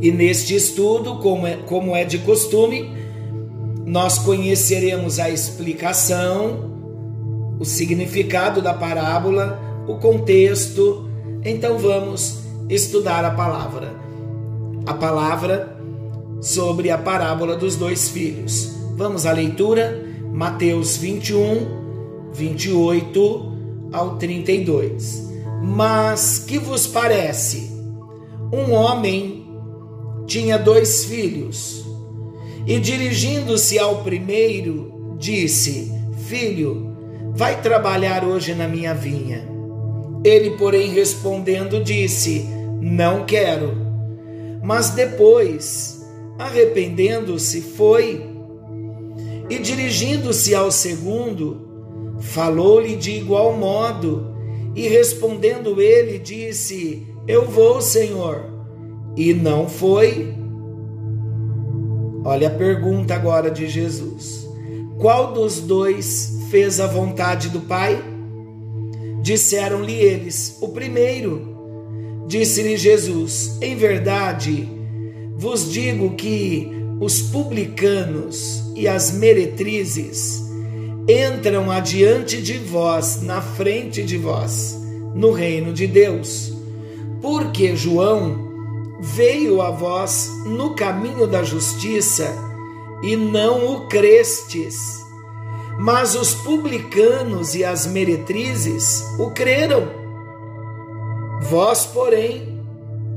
[0.00, 2.90] E neste estudo, como é, como é de costume,
[3.84, 6.70] nós conheceremos a explicação,
[7.58, 11.08] o significado da parábola, o contexto.
[11.44, 13.92] Então vamos estudar a palavra.
[14.86, 15.76] A palavra
[16.40, 18.76] sobre a parábola dos dois filhos.
[18.96, 23.52] Vamos à leitura, Mateus 21, 28
[23.92, 25.28] ao 32.
[25.62, 27.72] Mas que vos parece?
[28.52, 29.37] Um homem
[30.28, 31.84] tinha dois filhos,
[32.66, 35.90] e dirigindo-se ao primeiro, disse:
[36.26, 36.94] Filho,
[37.34, 39.48] vai trabalhar hoje na minha vinha.
[40.22, 42.46] Ele, porém, respondendo, disse:
[42.80, 43.74] Não quero.
[44.62, 46.06] Mas depois,
[46.38, 48.28] arrependendo-se, foi
[49.48, 54.36] e dirigindo-se ao segundo, falou-lhe de igual modo,
[54.74, 58.57] e respondendo ele, disse: Eu vou, Senhor.
[59.18, 60.32] E não foi.
[62.24, 64.48] Olha a pergunta agora de Jesus:
[64.96, 68.00] Qual dos dois fez a vontade do Pai?
[69.20, 71.56] Disseram-lhe eles: O primeiro.
[72.28, 74.68] Disse-lhe Jesus: Em verdade,
[75.36, 80.44] vos digo que os publicanos e as meretrizes
[81.08, 84.78] entram adiante de vós, na frente de vós,
[85.12, 86.52] no reino de Deus.
[87.20, 88.47] Porque João
[88.98, 92.34] veio a vós no caminho da justiça
[93.02, 94.98] e não o crestes.
[95.78, 99.88] Mas os publicanos e as meretrizes o creram.
[101.42, 102.60] Vós, porém,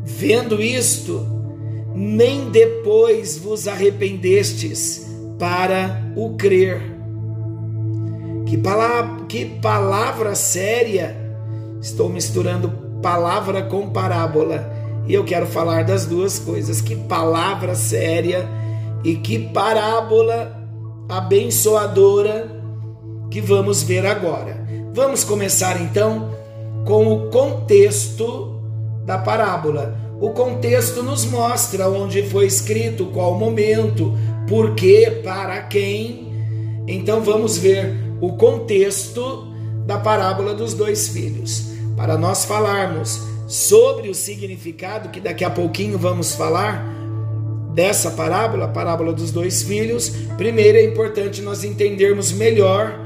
[0.04, 1.26] vendo isto,
[1.96, 5.08] nem depois vos arrependestes
[5.40, 6.82] para o crer.
[8.46, 11.18] Que palavra, que palavra séria.
[11.82, 12.70] Estou misturando
[13.02, 14.70] palavra com parábola.
[15.08, 16.82] E eu quero falar das duas coisas.
[16.82, 18.47] Que palavra séria
[19.04, 20.58] e que parábola
[21.10, 22.62] abençoadora
[23.30, 24.62] que vamos ver agora.
[24.93, 26.32] Vamos começar então
[26.86, 28.60] com o contexto
[29.06, 29.97] da parábola.
[30.20, 34.16] O contexto nos mostra onde foi escrito, qual momento,
[34.47, 36.32] por quê, para quem.
[36.88, 39.47] Então vamos ver o contexto
[39.86, 41.72] da parábola dos dois filhos.
[41.95, 43.22] Para nós falarmos
[43.52, 46.88] sobre o significado, que daqui a pouquinho vamos falar
[47.74, 52.97] dessa parábola, a parábola dos dois filhos, primeiro é importante nós entendermos melhor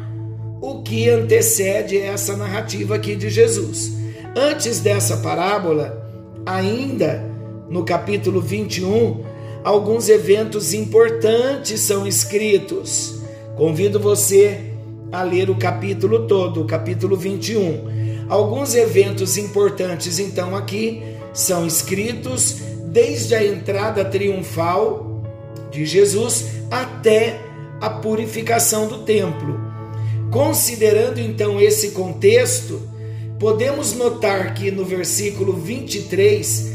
[0.62, 3.94] o que antecede essa narrativa aqui de Jesus.
[4.36, 6.08] Antes dessa parábola,
[6.46, 7.26] ainda
[7.68, 9.24] no capítulo 21,
[9.64, 13.20] alguns eventos importantes são escritos.
[13.58, 14.62] Convido você
[15.12, 18.06] a ler o capítulo todo, o capítulo 21.
[18.28, 21.02] Alguns eventos importantes, então, aqui
[21.34, 25.24] são escritos desde a entrada triunfal
[25.70, 27.40] de Jesus até
[27.80, 29.60] a purificação do templo.
[30.32, 32.82] Considerando então esse contexto,
[33.40, 36.72] podemos notar que no versículo 23,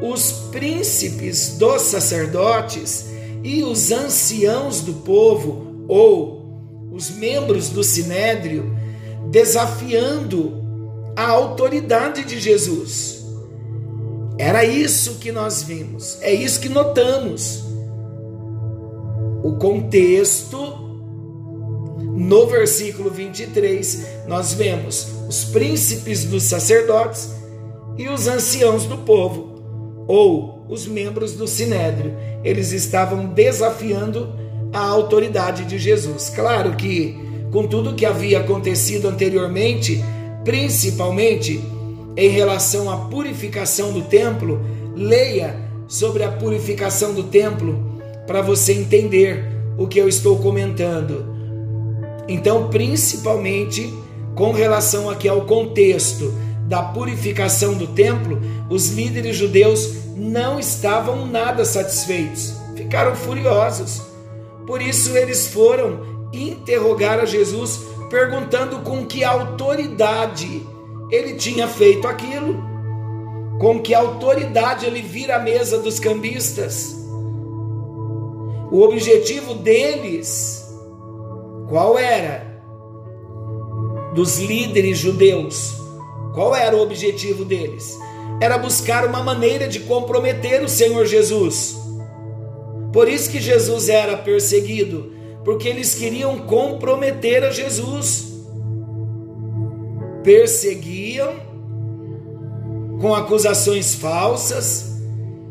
[0.00, 3.06] os príncipes dos sacerdotes
[3.42, 6.60] e os anciãos do povo, ou
[6.92, 8.76] os membros do sinédrio,
[9.30, 10.61] desafiando
[11.16, 13.24] a autoridade de Jesus.
[14.38, 17.64] Era isso que nós vimos, é isso que notamos.
[19.42, 20.82] O contexto
[22.14, 27.30] no versículo 23, nós vemos os príncipes dos sacerdotes
[27.96, 32.14] e os anciãos do povo, ou os membros do sinédrio.
[32.44, 34.32] Eles estavam desafiando
[34.72, 36.28] a autoridade de Jesus.
[36.28, 37.16] Claro que,
[37.50, 40.04] com tudo que havia acontecido anteriormente,
[40.44, 41.62] principalmente
[42.16, 44.60] em relação à purificação do templo,
[44.94, 45.56] leia
[45.88, 49.44] sobre a purificação do templo para você entender
[49.76, 51.26] o que eu estou comentando.
[52.28, 53.92] Então, principalmente
[54.34, 56.32] com relação aqui ao contexto
[56.66, 58.40] da purificação do templo,
[58.70, 64.02] os líderes judeus não estavam nada satisfeitos, ficaram furiosos.
[64.66, 67.80] Por isso, eles foram interrogar a Jesus,
[68.12, 70.66] perguntando com que autoridade
[71.10, 72.62] ele tinha feito aquilo,
[73.58, 76.94] com que autoridade ele vira a mesa dos cambistas.
[78.70, 80.62] O objetivo deles
[81.70, 82.62] qual era?
[84.14, 85.74] Dos líderes judeus.
[86.34, 87.98] Qual era o objetivo deles?
[88.42, 91.78] Era buscar uma maneira de comprometer o Senhor Jesus.
[92.92, 98.32] Por isso que Jesus era perseguido, porque eles queriam comprometer a Jesus.
[100.22, 101.34] Perseguiam
[103.00, 104.92] com acusações falsas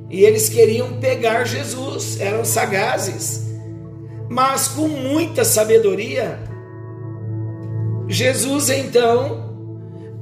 [0.09, 3.49] e eles queriam pegar Jesus, eram sagazes.
[4.29, 6.39] Mas com muita sabedoria,
[8.07, 9.51] Jesus então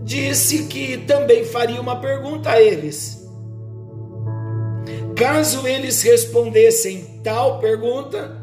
[0.03, 3.19] disse que também faria uma pergunta a eles.
[5.15, 8.38] Caso eles respondessem tal pergunta,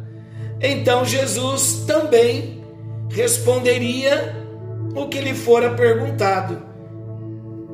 [0.60, 2.62] então Jesus também
[3.10, 4.34] responderia
[4.94, 6.62] o que lhe fora perguntado.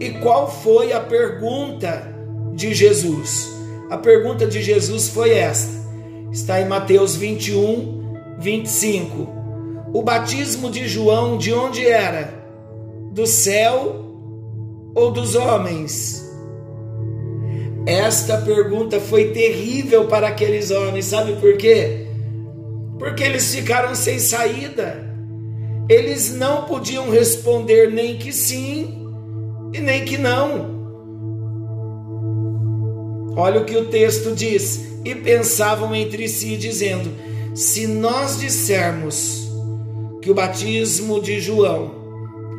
[0.01, 2.13] E qual foi a pergunta
[2.55, 3.49] de Jesus?
[3.91, 5.73] A pergunta de Jesus foi esta:
[6.33, 9.29] está em Mateus 21, 25.
[9.93, 12.43] O batismo de João de onde era?
[13.13, 14.05] Do céu
[14.95, 16.23] ou dos homens?
[17.87, 22.07] Esta pergunta foi terrível para aqueles homens, sabe por quê?
[23.03, 25.13] Porque eles ficaram sem saída.
[25.89, 29.13] Eles não podiam responder nem que sim
[29.75, 30.71] e nem que não.
[33.37, 37.11] Olha o que o texto diz: e pensavam entre si, dizendo:
[37.57, 39.49] Se nós dissermos
[40.23, 41.91] que o batismo de João,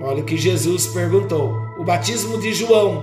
[0.02, 3.02] olha o que Jesus perguntou: o batismo de João,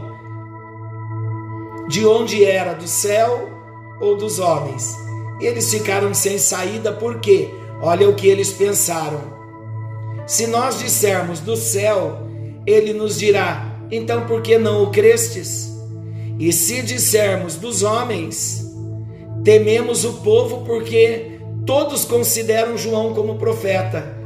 [1.88, 2.74] de onde era?
[2.74, 3.48] Do céu
[3.98, 4.94] ou dos homens?
[5.40, 7.48] Eles ficaram sem saída, por quê?
[7.82, 9.20] Olha o que eles pensaram.
[10.26, 12.18] Se nós dissermos do céu,
[12.66, 15.70] ele nos dirá: então por que não o crestes?
[16.38, 18.70] E se dissermos dos homens,
[19.44, 24.18] Tememos o povo porque todos consideram João como profeta.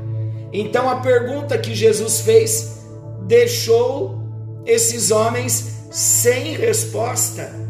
[0.53, 2.81] Então a pergunta que Jesus fez
[3.23, 4.19] deixou
[4.67, 7.64] esses homens sem resposta.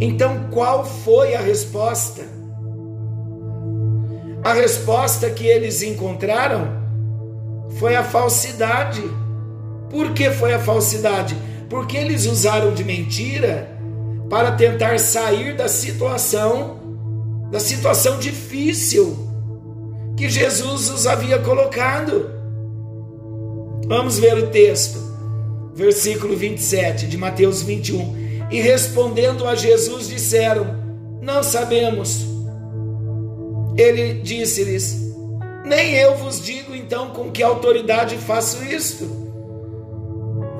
[0.00, 2.22] Então qual foi a resposta?
[4.42, 6.80] A resposta que eles encontraram
[7.78, 9.02] foi a falsidade.
[9.90, 11.36] Por que foi a falsidade?
[11.68, 13.76] Porque eles usaram de mentira
[14.30, 16.78] para tentar sair da situação,
[17.50, 19.28] da situação difícil
[20.16, 22.30] que Jesus os havia colocado.
[23.86, 24.98] Vamos ver o texto,
[25.74, 28.29] versículo 27 de Mateus 21.
[28.50, 30.76] E respondendo a Jesus, disseram:
[31.22, 32.26] Não sabemos.
[33.76, 35.14] Ele disse-lhes:
[35.64, 39.08] Nem eu vos digo então com que autoridade faço isto.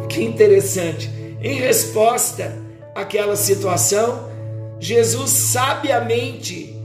[0.09, 1.11] Que interessante.
[1.43, 2.57] Em resposta
[2.95, 4.28] àquela situação,
[4.78, 6.76] Jesus sabiamente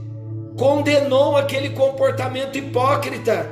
[0.56, 3.46] condenou aquele comportamento hipócrita.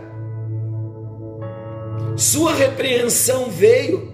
[2.16, 4.13] Sua repreensão veio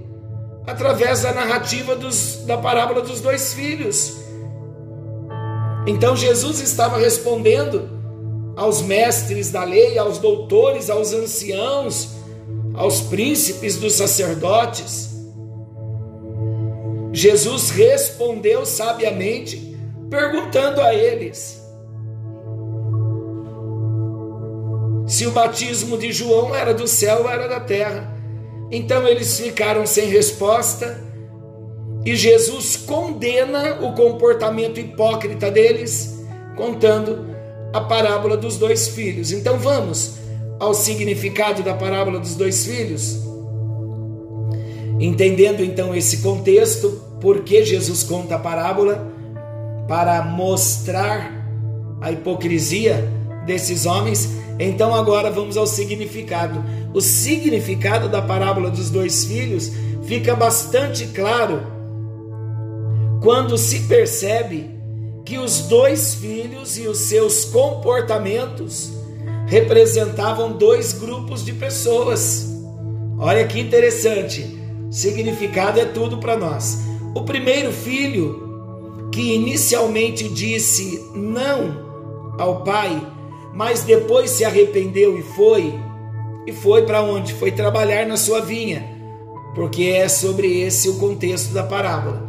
[0.66, 4.16] através da narrativa dos, da parábola dos dois filhos.
[5.86, 7.88] Então Jesus estava respondendo
[8.56, 12.10] aos mestres da lei, aos doutores, aos anciãos,
[12.74, 15.10] aos príncipes dos sacerdotes.
[17.12, 19.76] Jesus respondeu sabiamente,
[20.08, 21.60] perguntando a eles:
[25.06, 28.19] se o batismo de João era do céu ou era da terra.
[28.70, 31.02] Então eles ficaram sem resposta
[32.04, 36.24] e Jesus condena o comportamento hipócrita deles,
[36.56, 37.26] contando
[37.72, 39.32] a parábola dos dois filhos.
[39.32, 40.14] Então vamos
[40.58, 43.18] ao significado da parábola dos dois filhos.
[44.98, 49.10] Entendendo então esse contexto, por que Jesus conta a parábola?
[49.88, 51.32] Para mostrar
[52.00, 53.08] a hipocrisia
[53.46, 56.62] desses homens então agora vamos ao significado.
[56.92, 59.72] O significado da parábola dos dois filhos
[60.04, 61.62] fica bastante claro
[63.22, 64.70] quando se percebe
[65.24, 68.92] que os dois filhos e os seus comportamentos
[69.46, 72.46] representavam dois grupos de pessoas.
[73.18, 74.58] Olha que interessante.
[74.90, 76.80] Significado é tudo para nós.
[77.14, 83.00] O primeiro filho, que inicialmente disse não ao pai,
[83.52, 85.74] mas depois se arrependeu e foi.
[86.46, 87.34] E foi para onde?
[87.34, 88.84] Foi trabalhar na sua vinha,
[89.54, 92.28] porque é sobre esse o contexto da parábola.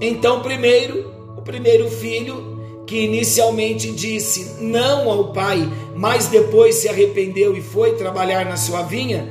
[0.00, 7.56] Então, primeiro, o primeiro filho, que inicialmente disse não ao pai, mas depois se arrependeu
[7.56, 9.28] e foi trabalhar na sua vinha,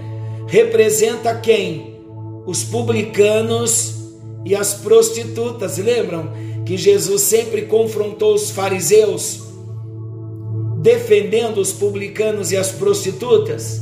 [0.47, 1.97] representa quem?
[2.45, 3.95] Os publicanos
[4.45, 5.77] e as prostitutas.
[5.77, 6.31] Lembram
[6.65, 9.46] que Jesus sempre confrontou os fariseus
[10.87, 13.81] defendendo os publicanos e as prostitutas?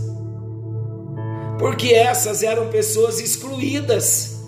[1.60, 4.40] Porque essas eram pessoas excluídas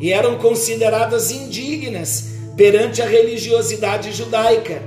[0.00, 4.80] e eram consideradas indignas perante a religiosidade judaica.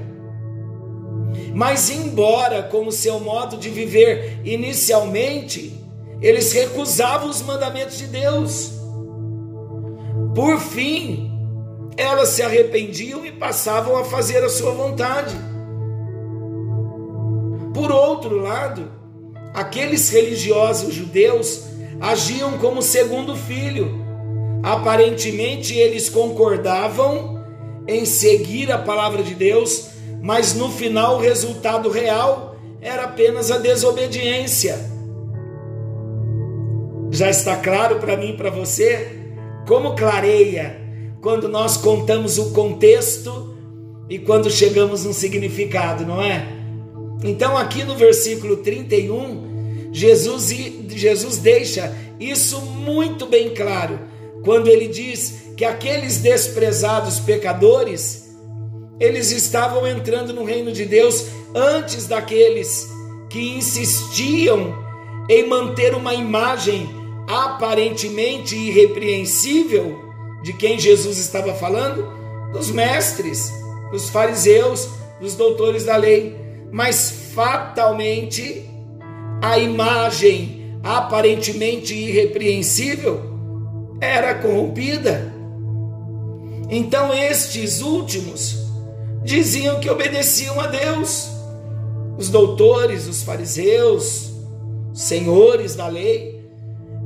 [1.53, 5.79] Mas, embora, como seu modo de viver inicialmente,
[6.23, 8.71] eles recusavam os mandamentos de Deus,
[10.33, 11.31] por fim,
[11.95, 15.50] elas se arrependiam e passavam a fazer a sua vontade.
[17.73, 18.91] Por outro lado,
[19.53, 21.63] aqueles religiosos judeus
[21.99, 24.01] agiam como segundo filho.
[24.63, 27.41] Aparentemente, eles concordavam
[27.87, 29.89] em seguir a palavra de Deus,
[30.21, 34.77] mas no final o resultado real era apenas a desobediência.
[37.11, 39.19] Já está claro para mim e para você
[39.67, 40.79] como clareia
[41.21, 43.55] quando nós contamos o contexto
[44.09, 46.60] e quando chegamos no significado, não é?
[47.23, 50.49] Então, aqui no versículo 31, Jesus,
[50.89, 53.99] Jesus deixa isso muito bem claro,
[54.43, 58.29] quando ele diz que aqueles desprezados pecadores,
[58.99, 62.89] eles estavam entrando no reino de Deus antes daqueles
[63.29, 64.75] que insistiam
[65.29, 66.89] em manter uma imagem
[67.27, 69.99] aparentemente irrepreensível
[70.43, 72.07] de quem Jesus estava falando,
[72.51, 73.53] dos mestres,
[73.91, 76.40] dos fariseus, dos doutores da lei
[76.71, 78.65] mas fatalmente
[79.41, 83.21] a imagem aparentemente irrepreensível
[83.99, 85.33] era corrompida.
[86.69, 88.57] Então estes últimos
[89.23, 91.29] diziam que obedeciam a Deus.
[92.17, 94.31] Os doutores, os fariseus,
[94.93, 96.41] senhores da lei,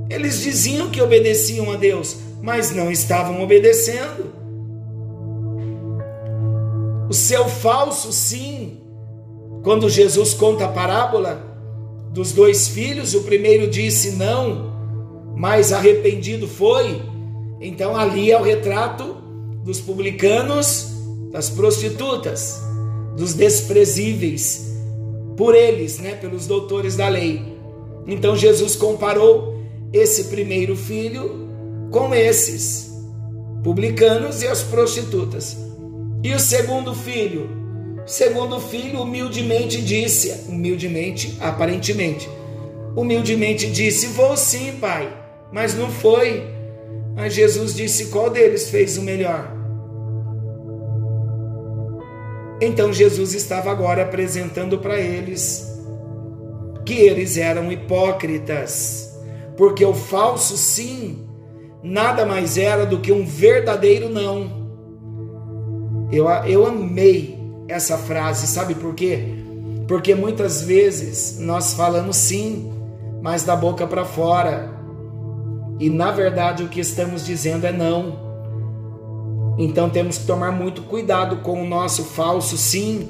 [0.10, 4.34] eles diziam que obedeciam a Deus, mas não estavam obedecendo.
[7.10, 8.75] O seu falso sim
[9.66, 11.44] quando Jesus conta a parábola
[12.12, 14.72] dos dois filhos, o primeiro disse não,
[15.36, 17.02] mas arrependido foi.
[17.60, 19.16] Então ali é o retrato
[19.64, 20.92] dos publicanos,
[21.32, 22.62] das prostitutas,
[23.18, 24.72] dos desprezíveis
[25.36, 27.58] por eles, né, pelos doutores da lei.
[28.06, 29.60] Então Jesus comparou
[29.92, 31.50] esse primeiro filho
[31.90, 32.94] com esses
[33.64, 35.58] publicanos e as prostitutas.
[36.24, 37.65] E o segundo filho?
[38.06, 42.30] Segundo filho humildemente disse, humildemente, aparentemente,
[42.96, 45.12] humildemente disse: Vou sim, pai,
[45.52, 46.44] mas não foi.
[47.16, 49.52] Mas Jesus disse: Qual deles fez o melhor?
[52.62, 55.74] Então Jesus estava agora apresentando para eles
[56.86, 59.20] que eles eram hipócritas,
[59.58, 61.28] porque o falso sim
[61.82, 64.64] nada mais era do que um verdadeiro não.
[66.12, 67.35] Eu, eu amei
[67.68, 69.24] essa frase, sabe por quê?
[69.88, 72.72] Porque muitas vezes nós falamos sim,
[73.22, 74.74] mas da boca para fora.
[75.80, 78.26] E na verdade o que estamos dizendo é não.
[79.58, 83.10] Então temos que tomar muito cuidado com o nosso falso sim,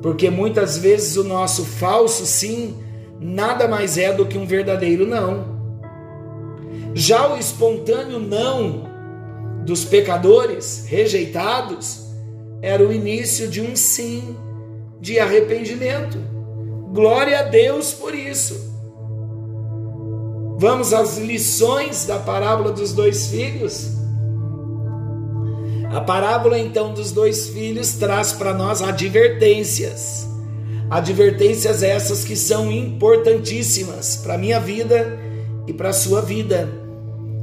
[0.00, 2.76] porque muitas vezes o nosso falso sim
[3.20, 5.52] nada mais é do que um verdadeiro não.
[6.94, 8.90] Já o espontâneo não
[9.64, 12.01] dos pecadores rejeitados
[12.62, 14.36] era o início de um sim
[15.00, 16.16] de arrependimento.
[16.92, 18.70] Glória a Deus por isso.
[20.58, 23.90] Vamos às lições da parábola dos dois filhos.
[25.92, 30.28] A parábola então dos dois filhos traz para nós advertências.
[30.88, 35.18] Advertências essas que são importantíssimas para minha vida
[35.66, 36.68] e para sua vida.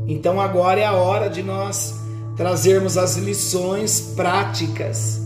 [0.07, 1.98] Então agora é a hora de nós
[2.39, 5.19] trazermos as lições práticas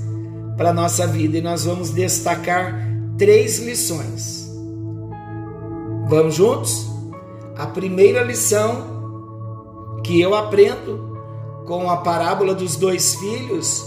[0.58, 2.90] para a nossa vida e nós vamos destacar
[3.20, 4.50] três lições.
[6.08, 6.88] Vamos juntos?
[7.56, 11.16] A primeira lição que eu aprendo
[11.68, 13.86] com a parábola dos dois filhos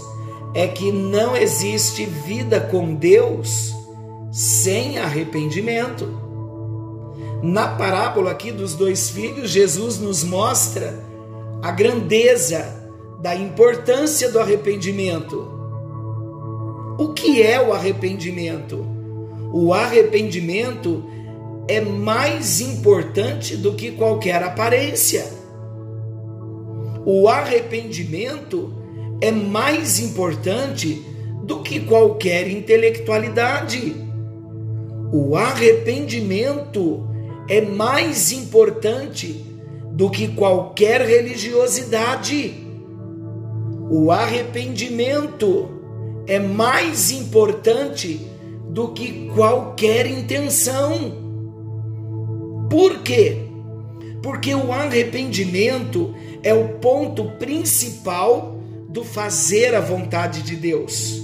[0.53, 3.73] é que não existe vida com Deus
[4.31, 6.07] sem arrependimento.
[7.43, 10.97] Na parábola aqui dos dois filhos, Jesus nos mostra
[11.61, 12.76] a grandeza
[13.21, 15.51] da importância do arrependimento.
[16.99, 18.85] O que é o arrependimento?
[19.53, 21.03] O arrependimento
[21.67, 25.37] é mais importante do que qualquer aparência
[27.09, 28.69] o arrependimento
[29.21, 31.05] é mais importante
[31.41, 33.95] do que qualquer intelectualidade.
[35.13, 37.07] O arrependimento
[37.47, 39.41] é mais importante
[39.93, 42.66] do que qualquer religiosidade.
[43.89, 45.69] O arrependimento
[46.27, 48.19] é mais importante
[48.69, 51.25] do que qualquer intenção.
[52.69, 53.43] Por quê?
[54.21, 56.13] Porque o arrependimento
[56.43, 58.57] é o ponto principal
[58.89, 61.21] do fazer a vontade de Deus.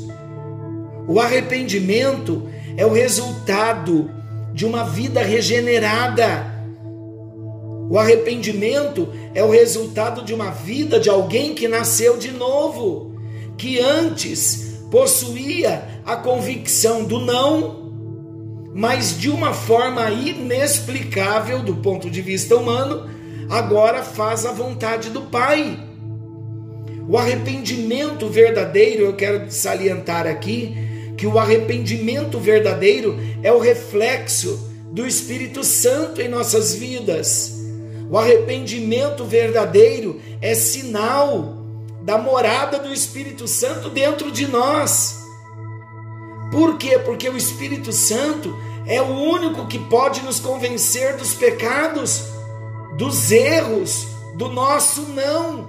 [1.07, 2.47] O arrependimento
[2.77, 4.09] é o resultado
[4.53, 6.52] de uma vida regenerada.
[7.89, 13.15] O arrependimento é o resultado de uma vida de alguém que nasceu de novo,
[13.57, 17.91] que antes possuía a convicção do não,
[18.73, 23.09] mas de uma forma inexplicável do ponto de vista humano,
[23.49, 25.79] agora faz a vontade do Pai.
[27.07, 30.75] O arrependimento verdadeiro, eu quero salientar aqui,
[31.17, 37.62] que o arrependimento verdadeiro é o reflexo do Espírito Santo em nossas vidas.
[38.09, 41.55] O arrependimento verdadeiro é sinal
[42.01, 45.23] da morada do Espírito Santo dentro de nós.
[46.51, 46.99] Por quê?
[46.99, 52.33] Porque o Espírito Santo é o único que pode nos convencer dos pecados
[52.97, 55.67] dos erros, do nosso não.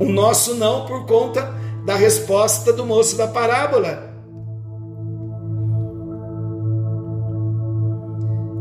[0.00, 4.07] O nosso não por conta da resposta do moço da parábola.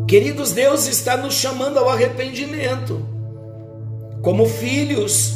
[0.08, 3.06] Queridos, Deus está nos chamando ao arrependimento.
[4.22, 5.34] Como filhos,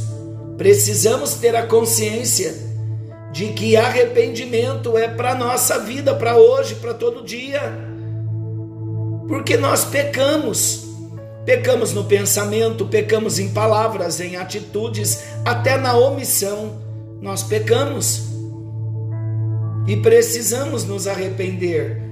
[0.57, 2.55] precisamos ter a consciência
[3.34, 7.61] de que arrependimento é para nossa vida, para hoje, para todo dia.
[9.28, 10.88] Porque nós pecamos.
[11.45, 16.80] Pecamos no pensamento, pecamos em palavras, em atitudes, até na omissão.
[17.22, 18.24] Nós pecamos.
[19.86, 22.11] E precisamos nos arrepender.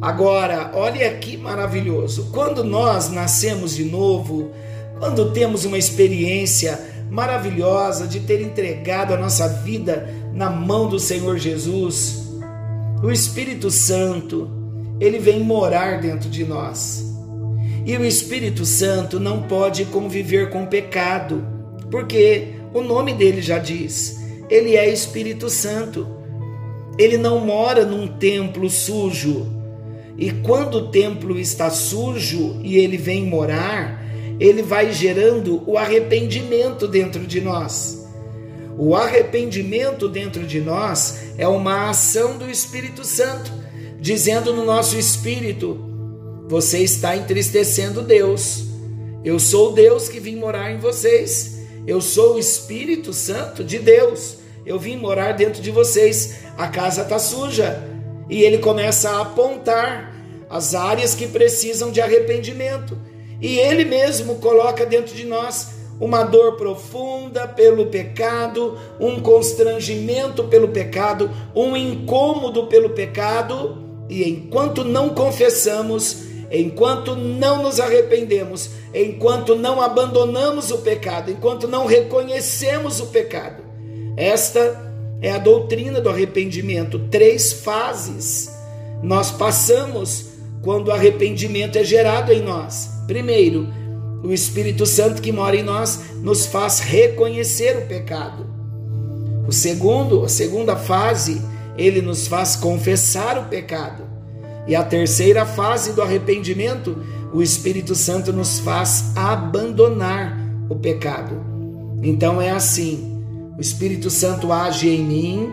[0.00, 2.30] Agora, olha que maravilhoso.
[2.32, 4.50] Quando nós nascemos de novo,
[4.98, 6.78] quando temos uma experiência
[7.10, 12.28] maravilhosa de ter entregado a nossa vida na mão do Senhor Jesus,
[13.02, 14.50] o Espírito Santo,
[15.00, 17.04] ele vem morar dentro de nós.
[17.84, 21.44] E o Espírito Santo não pode conviver com o pecado,
[21.90, 24.18] porque o nome dele já diz:
[24.50, 26.06] ele é Espírito Santo.
[26.98, 29.57] Ele não mora num templo sujo.
[30.18, 34.04] E quando o templo está sujo e ele vem morar,
[34.40, 38.04] ele vai gerando o arrependimento dentro de nós.
[38.76, 43.52] O arrependimento dentro de nós é uma ação do Espírito Santo,
[44.00, 45.78] dizendo no nosso espírito:
[46.48, 48.64] você está entristecendo Deus.
[49.24, 51.58] Eu sou Deus que vim morar em vocês.
[51.86, 54.38] Eu sou o Espírito Santo de Deus.
[54.66, 56.38] Eu vim morar dentro de vocês.
[56.56, 57.84] A casa está suja
[58.28, 60.07] e ele começa a apontar
[60.48, 62.96] as áreas que precisam de arrependimento.
[63.40, 70.68] E ele mesmo coloca dentro de nós uma dor profunda pelo pecado, um constrangimento pelo
[70.68, 79.82] pecado, um incômodo pelo pecado, e enquanto não confessamos, enquanto não nos arrependemos, enquanto não
[79.82, 83.62] abandonamos o pecado, enquanto não reconhecemos o pecado,
[84.16, 84.88] esta
[85.20, 86.98] é a doutrina do arrependimento.
[87.10, 88.50] Três fases
[89.02, 92.90] nós passamos quando o arrependimento é gerado em nós.
[93.06, 93.68] Primeiro,
[94.22, 98.46] o Espírito Santo que mora em nós nos faz reconhecer o pecado.
[99.46, 101.40] O segundo, a segunda fase,
[101.76, 104.02] ele nos faz confessar o pecado.
[104.66, 106.98] E a terceira fase do arrependimento,
[107.32, 110.36] o Espírito Santo nos faz abandonar
[110.68, 111.40] o pecado.
[112.02, 113.22] Então é assim:
[113.56, 115.52] o Espírito Santo age em mim,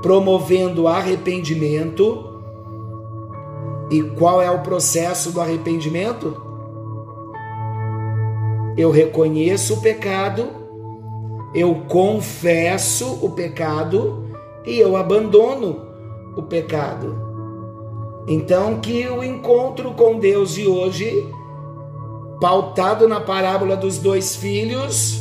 [0.00, 2.29] promovendo arrependimento.
[3.90, 6.40] E qual é o processo do arrependimento?
[8.76, 10.48] Eu reconheço o pecado,
[11.54, 14.30] eu confesso o pecado
[14.64, 15.84] e eu abandono
[16.36, 17.30] o pecado.
[18.28, 21.26] Então, que o encontro com Deus de hoje,
[22.40, 25.20] pautado na parábola dos dois filhos,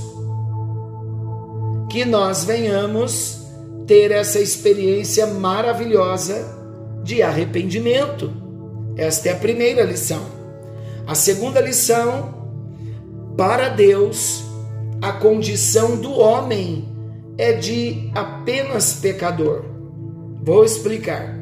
[1.89, 3.47] que nós venhamos
[3.88, 6.59] ter essa experiência maravilhosa
[7.03, 8.32] de arrependimento.
[9.00, 10.22] Esta é a primeira lição.
[11.08, 12.50] A segunda lição,
[13.38, 14.43] para Deus,
[15.02, 16.86] a condição do homem
[17.38, 19.64] é de apenas pecador.
[20.43, 21.34] Vou explicar.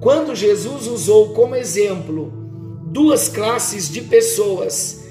[0.00, 2.32] Quando Jesus usou como exemplo
[2.86, 5.04] duas classes de pessoas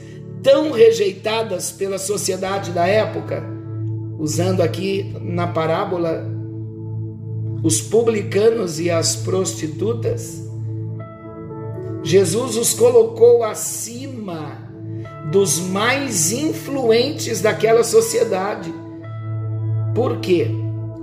[0.44, 3.42] tão rejeitadas pela sociedade da época,
[4.20, 6.28] usando aqui na parábola
[7.64, 10.47] os publicanos e as prostitutas,
[12.08, 14.66] Jesus os colocou acima
[15.30, 18.74] dos mais influentes daquela sociedade.
[19.93, 20.47] Por quê?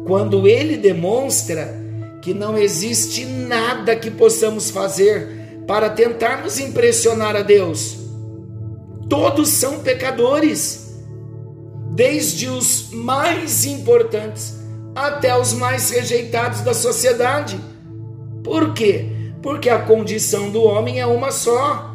[0.06, 1.78] Quando ele demonstra
[2.22, 7.98] que não existe nada que possamos fazer para tentarmos impressionar a Deus.
[9.06, 10.94] Todos são pecadores
[11.94, 14.54] desde os mais importantes
[14.94, 17.60] até os mais rejeitados da sociedade.
[18.42, 19.23] Por quê?
[19.44, 21.92] Porque a condição do homem é uma só.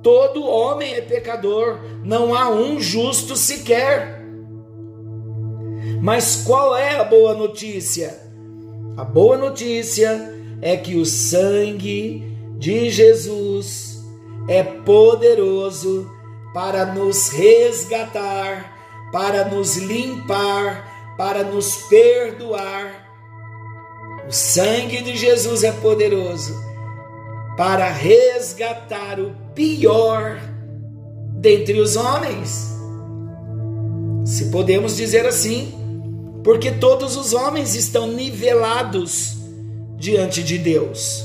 [0.00, 4.22] Todo homem é pecador, não há um justo sequer.
[6.00, 8.16] Mas qual é a boa notícia?
[8.96, 12.22] A boa notícia é que o sangue
[12.56, 13.98] de Jesus
[14.48, 16.08] é poderoso
[16.54, 18.78] para nos resgatar
[19.10, 23.08] para nos limpar, para nos perdoar.
[24.28, 26.67] O sangue de Jesus é poderoso
[27.58, 30.40] para resgatar o pior
[31.32, 32.68] dentre os homens.
[34.24, 35.74] Se podemos dizer assim,
[36.44, 39.38] porque todos os homens estão nivelados
[39.96, 41.24] diante de Deus.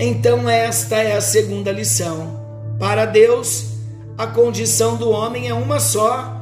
[0.00, 2.44] Então, esta é a segunda lição.
[2.76, 3.66] Para Deus,
[4.18, 6.34] a condição do homem é uma só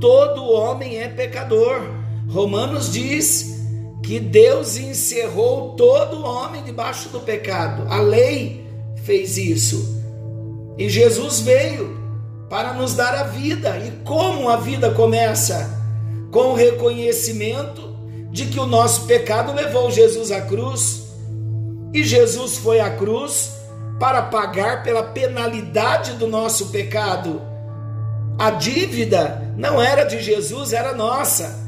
[0.00, 1.82] todo homem é pecador.
[2.30, 3.55] Romanos diz
[4.06, 7.92] que Deus encerrou todo homem debaixo do pecado.
[7.92, 8.64] A lei
[9.02, 10.00] fez isso.
[10.78, 11.98] E Jesus veio
[12.48, 13.76] para nos dar a vida.
[13.78, 15.68] E como a vida começa?
[16.30, 17.96] Com o reconhecimento
[18.30, 21.08] de que o nosso pecado levou Jesus à cruz.
[21.92, 23.56] E Jesus foi à cruz
[23.98, 27.42] para pagar pela penalidade do nosso pecado.
[28.38, 31.65] A dívida não era de Jesus, era nossa.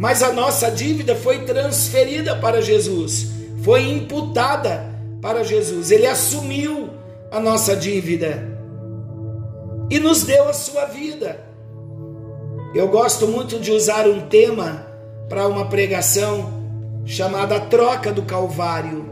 [0.00, 3.26] Mas a nossa dívida foi transferida para Jesus,
[3.62, 4.90] foi imputada
[5.20, 5.90] para Jesus.
[5.90, 6.88] Ele assumiu
[7.30, 8.48] a nossa dívida
[9.90, 11.44] e nos deu a sua vida.
[12.74, 14.86] Eu gosto muito de usar um tema
[15.28, 16.50] para uma pregação
[17.04, 19.04] chamada Troca do Calvário.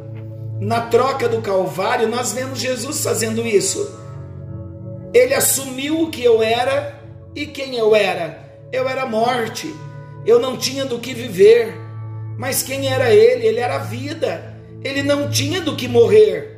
[0.59, 3.95] Na troca do Calvário, nós vemos Jesus fazendo isso.
[5.13, 6.99] Ele assumiu o que eu era
[7.37, 8.39] e quem eu era?
[8.73, 9.71] Eu era morte.
[10.29, 11.75] Eu não tinha do que viver.
[12.37, 13.47] Mas quem era ele?
[13.47, 14.55] Ele era vida.
[14.85, 16.57] ele não tinha do que morrer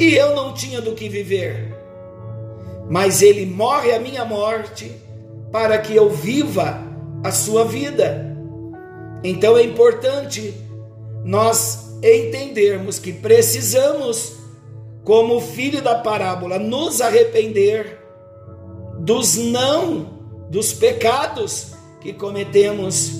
[0.00, 1.74] e eu não tinha do que viver.
[2.88, 4.90] Mas ele morre a minha morte
[5.50, 6.80] para que eu viva
[7.24, 8.36] a sua vida.
[9.22, 10.54] Então é importante
[11.24, 14.36] nós entendermos que precisamos,
[15.02, 17.98] como filho da parábola, nos arrepender
[19.00, 21.73] dos não, dos pecados
[22.04, 23.12] que cometemos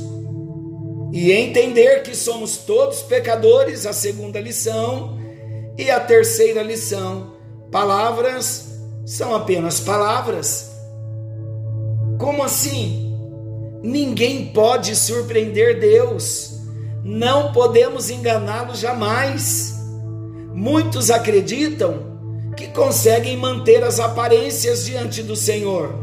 [1.11, 5.19] e entender que somos todos pecadores, a segunda lição,
[5.79, 7.33] e a terceira lição,
[7.73, 10.71] palavras são apenas palavras.
[12.19, 13.17] Como assim?
[13.83, 16.61] Ninguém pode surpreender Deus,
[17.03, 19.75] não podemos enganá-lo jamais.
[20.53, 25.95] Muitos acreditam que conseguem manter as aparências diante do Senhor,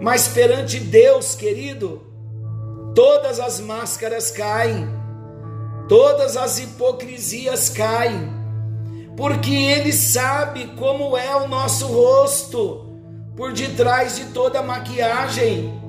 [0.00, 2.13] mas perante Deus, querido,
[2.94, 4.88] todas as máscaras caem,
[5.88, 8.32] todas as hipocrisias caem,
[9.16, 12.84] porque Ele sabe como é o nosso rosto
[13.36, 15.82] por detrás de toda maquiagem.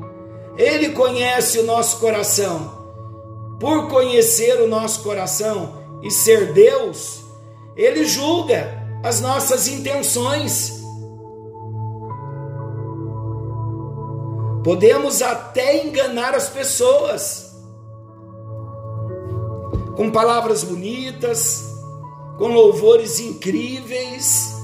[0.58, 2.74] Ele conhece o nosso coração.
[3.60, 7.24] Por conhecer o nosso coração e ser Deus,
[7.76, 10.85] Ele julga as nossas intenções.
[14.66, 17.56] Podemos até enganar as pessoas
[19.96, 21.64] com palavras bonitas,
[22.40, 24.56] com louvores incríveis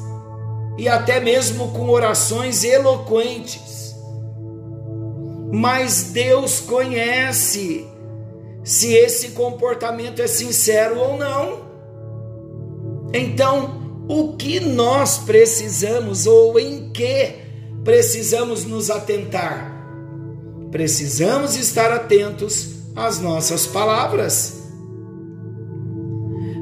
[0.76, 3.96] e até mesmo com orações eloquentes.
[5.54, 7.88] Mas Deus conhece
[8.64, 11.62] se esse comportamento é sincero ou não.
[13.14, 17.36] Então, o que nós precisamos ou em que
[17.84, 19.81] precisamos nos atentar?
[20.72, 24.62] Precisamos estar atentos às nossas palavras.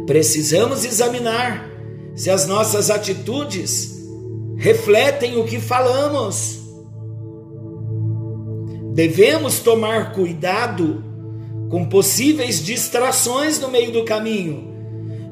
[0.08, 1.70] Precisamos examinar
[2.16, 3.98] se as nossas atitudes
[4.58, 6.60] refletem o que falamos.
[8.94, 11.04] Devemos tomar cuidado
[11.70, 14.70] com possíveis distrações no meio do caminho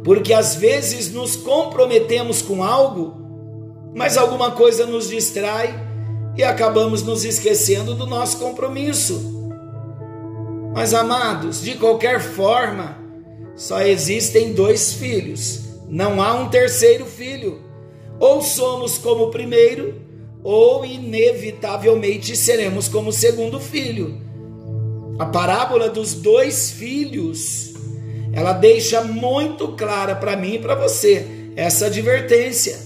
[0.08, 3.14] porque às vezes nos comprometemos com algo,
[3.94, 5.87] mas alguma coisa nos distrai
[6.38, 9.36] e acabamos nos esquecendo do nosso compromisso.
[10.74, 12.98] Mas amados, de qualquer forma,
[13.56, 17.62] só existem dois filhos, não há um terceiro filho.
[18.20, 20.02] Ou somos como o primeiro,
[20.44, 24.22] ou inevitavelmente seremos como o segundo filho.
[25.18, 27.74] A parábola dos dois filhos
[28.32, 31.26] ela deixa muito clara para mim e para você
[31.56, 32.78] essa advertência: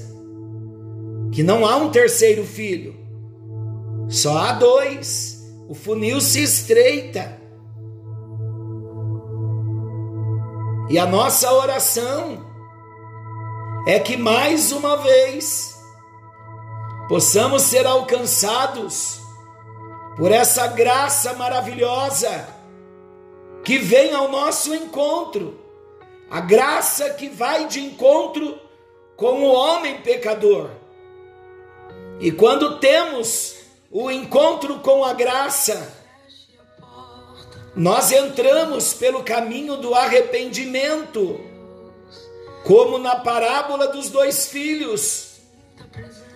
[1.33, 2.95] que não há um terceiro filho,
[4.11, 5.41] só há dois.
[5.69, 7.39] O funil se estreita.
[10.89, 12.45] E a nossa oração
[13.87, 15.73] é que mais uma vez
[17.07, 19.21] possamos ser alcançados
[20.17, 22.47] por essa graça maravilhosa
[23.63, 25.57] que vem ao nosso encontro,
[26.29, 28.59] a graça que vai de encontro
[29.15, 30.69] com o homem pecador.
[32.19, 33.60] E quando temos
[33.91, 35.93] o encontro com a graça,
[37.75, 41.39] nós entramos pelo caminho do arrependimento,
[42.63, 45.31] como na parábola dos dois filhos,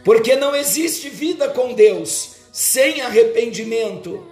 [0.04, 4.26] porque não existe vida com Deus sem arrependimento.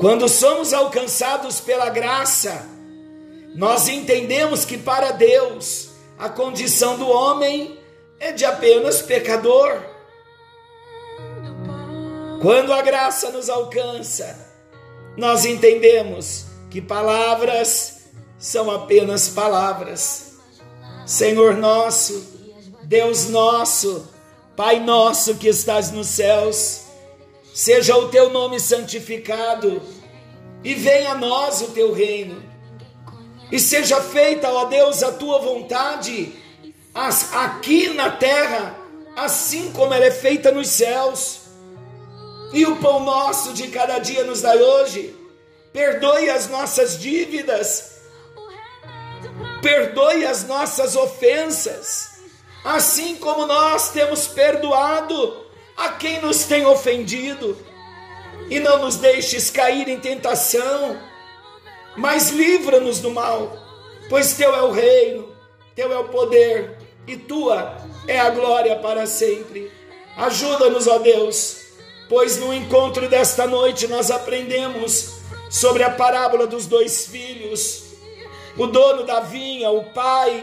[0.00, 2.68] Quando somos alcançados pela graça,
[3.54, 7.78] nós entendemos que para Deus a condição do homem
[8.20, 9.95] é de apenas pecador.
[12.40, 14.38] Quando a graça nos alcança,
[15.16, 18.08] nós entendemos que palavras
[18.38, 20.36] são apenas palavras.
[21.06, 22.36] Senhor nosso,
[22.84, 24.08] Deus nosso,
[24.56, 26.84] Pai nosso que estás nos céus,
[27.54, 29.82] seja o teu nome santificado
[30.64, 32.42] e venha a nós o teu reino.
[33.52, 36.34] E seja feita, ó Deus, a tua vontade,
[36.94, 38.78] aqui na terra,
[39.14, 41.45] assim como ela é feita nos céus.
[42.56, 45.14] E o pão nosso de cada dia nos dai hoje.
[45.74, 48.00] Perdoe as nossas dívidas.
[49.60, 52.12] Perdoe as nossas ofensas,
[52.64, 55.44] assim como nós temos perdoado
[55.76, 57.58] a quem nos tem ofendido,
[58.48, 60.98] e não nos deixes cair em tentação,
[61.94, 63.54] mas livra-nos do mal,
[64.08, 65.30] pois teu é o reino,
[65.74, 67.76] teu é o poder, e tua
[68.08, 69.70] é a glória para sempre.
[70.16, 71.65] Ajuda-nos, ó Deus,
[72.08, 75.16] pois no encontro desta noite nós aprendemos
[75.50, 77.84] sobre a parábola dos dois filhos
[78.56, 80.42] O dono da vinha, o pai,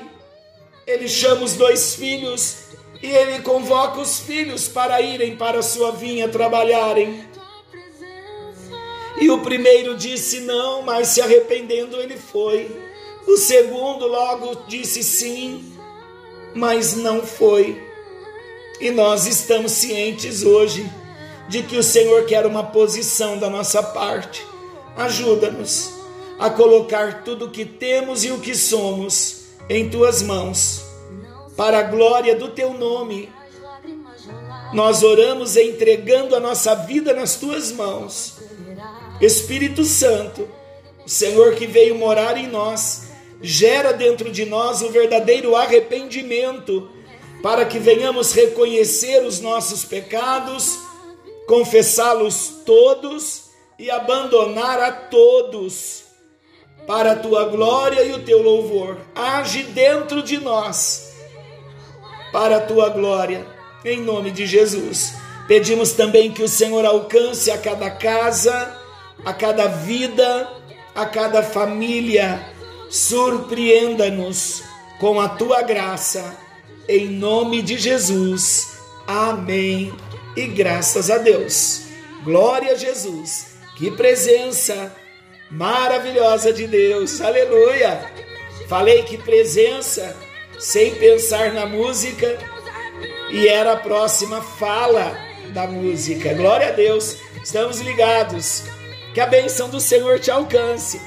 [0.86, 2.58] ele chama os dois filhos
[3.02, 7.28] e ele convoca os filhos para irem para a sua vinha trabalharem.
[9.20, 12.70] E o primeiro disse não, mas se arrependendo ele foi.
[13.28, 15.74] O segundo logo disse sim,
[16.54, 17.82] mas não foi.
[18.80, 20.90] E nós estamos cientes hoje
[21.48, 24.46] de que o Senhor quer uma posição da nossa parte.
[24.96, 25.92] Ajuda-nos
[26.40, 30.84] a colocar tudo o que temos e o que somos em tuas mãos,
[31.56, 33.30] para a glória do teu nome.
[34.74, 38.38] Nós oramos entregando a nossa vida nas tuas mãos.
[39.22, 40.50] Espírito Santo,
[41.06, 43.04] o Senhor que veio morar em nós,
[43.42, 46.90] gera dentro de nós o verdadeiro arrependimento,
[47.42, 50.80] para que venhamos reconhecer os nossos pecados,
[51.48, 56.04] confessá-los todos e abandonar a todos
[56.88, 58.98] para a tua glória e o teu louvor.
[59.16, 61.14] Age dentro de nós
[62.32, 63.46] para a tua glória,
[63.86, 65.14] em nome de Jesus.
[65.48, 68.78] Pedimos também que o Senhor alcance a cada casa,
[69.26, 70.50] a cada vida,
[70.96, 72.54] a cada família
[72.94, 74.64] surpreenda-nos
[75.00, 76.38] com a tua graça,
[76.88, 78.78] em nome de Jesus.
[79.08, 79.92] Amém.
[80.36, 81.84] E graças a Deus.
[82.24, 83.58] Glória a Jesus.
[83.78, 84.96] Que presença
[85.52, 87.22] maravilhosa de Deus.
[87.22, 88.12] Aleluia.
[88.68, 90.16] Falei que presença
[90.60, 92.40] sem pensar na música
[93.30, 95.18] e era a próxima fala
[95.50, 96.34] da música.
[96.34, 97.18] Glória a Deus.
[97.44, 98.64] Estamos ligados.
[99.14, 101.00] Que a bênção do Senhor te alcance.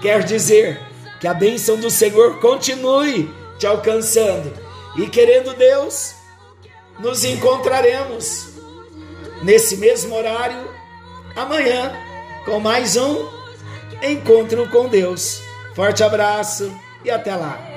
[0.00, 0.80] Quer dizer,
[1.24, 4.52] que a bênção do Senhor continue te alcançando.
[4.96, 6.14] E querendo Deus,
[6.98, 8.53] nos encontraremos
[9.42, 10.70] nesse mesmo horário
[11.36, 11.92] amanhã
[12.44, 13.28] com mais um
[14.02, 15.40] encontro com Deus.
[15.74, 16.70] Forte abraço
[17.04, 17.73] e até lá.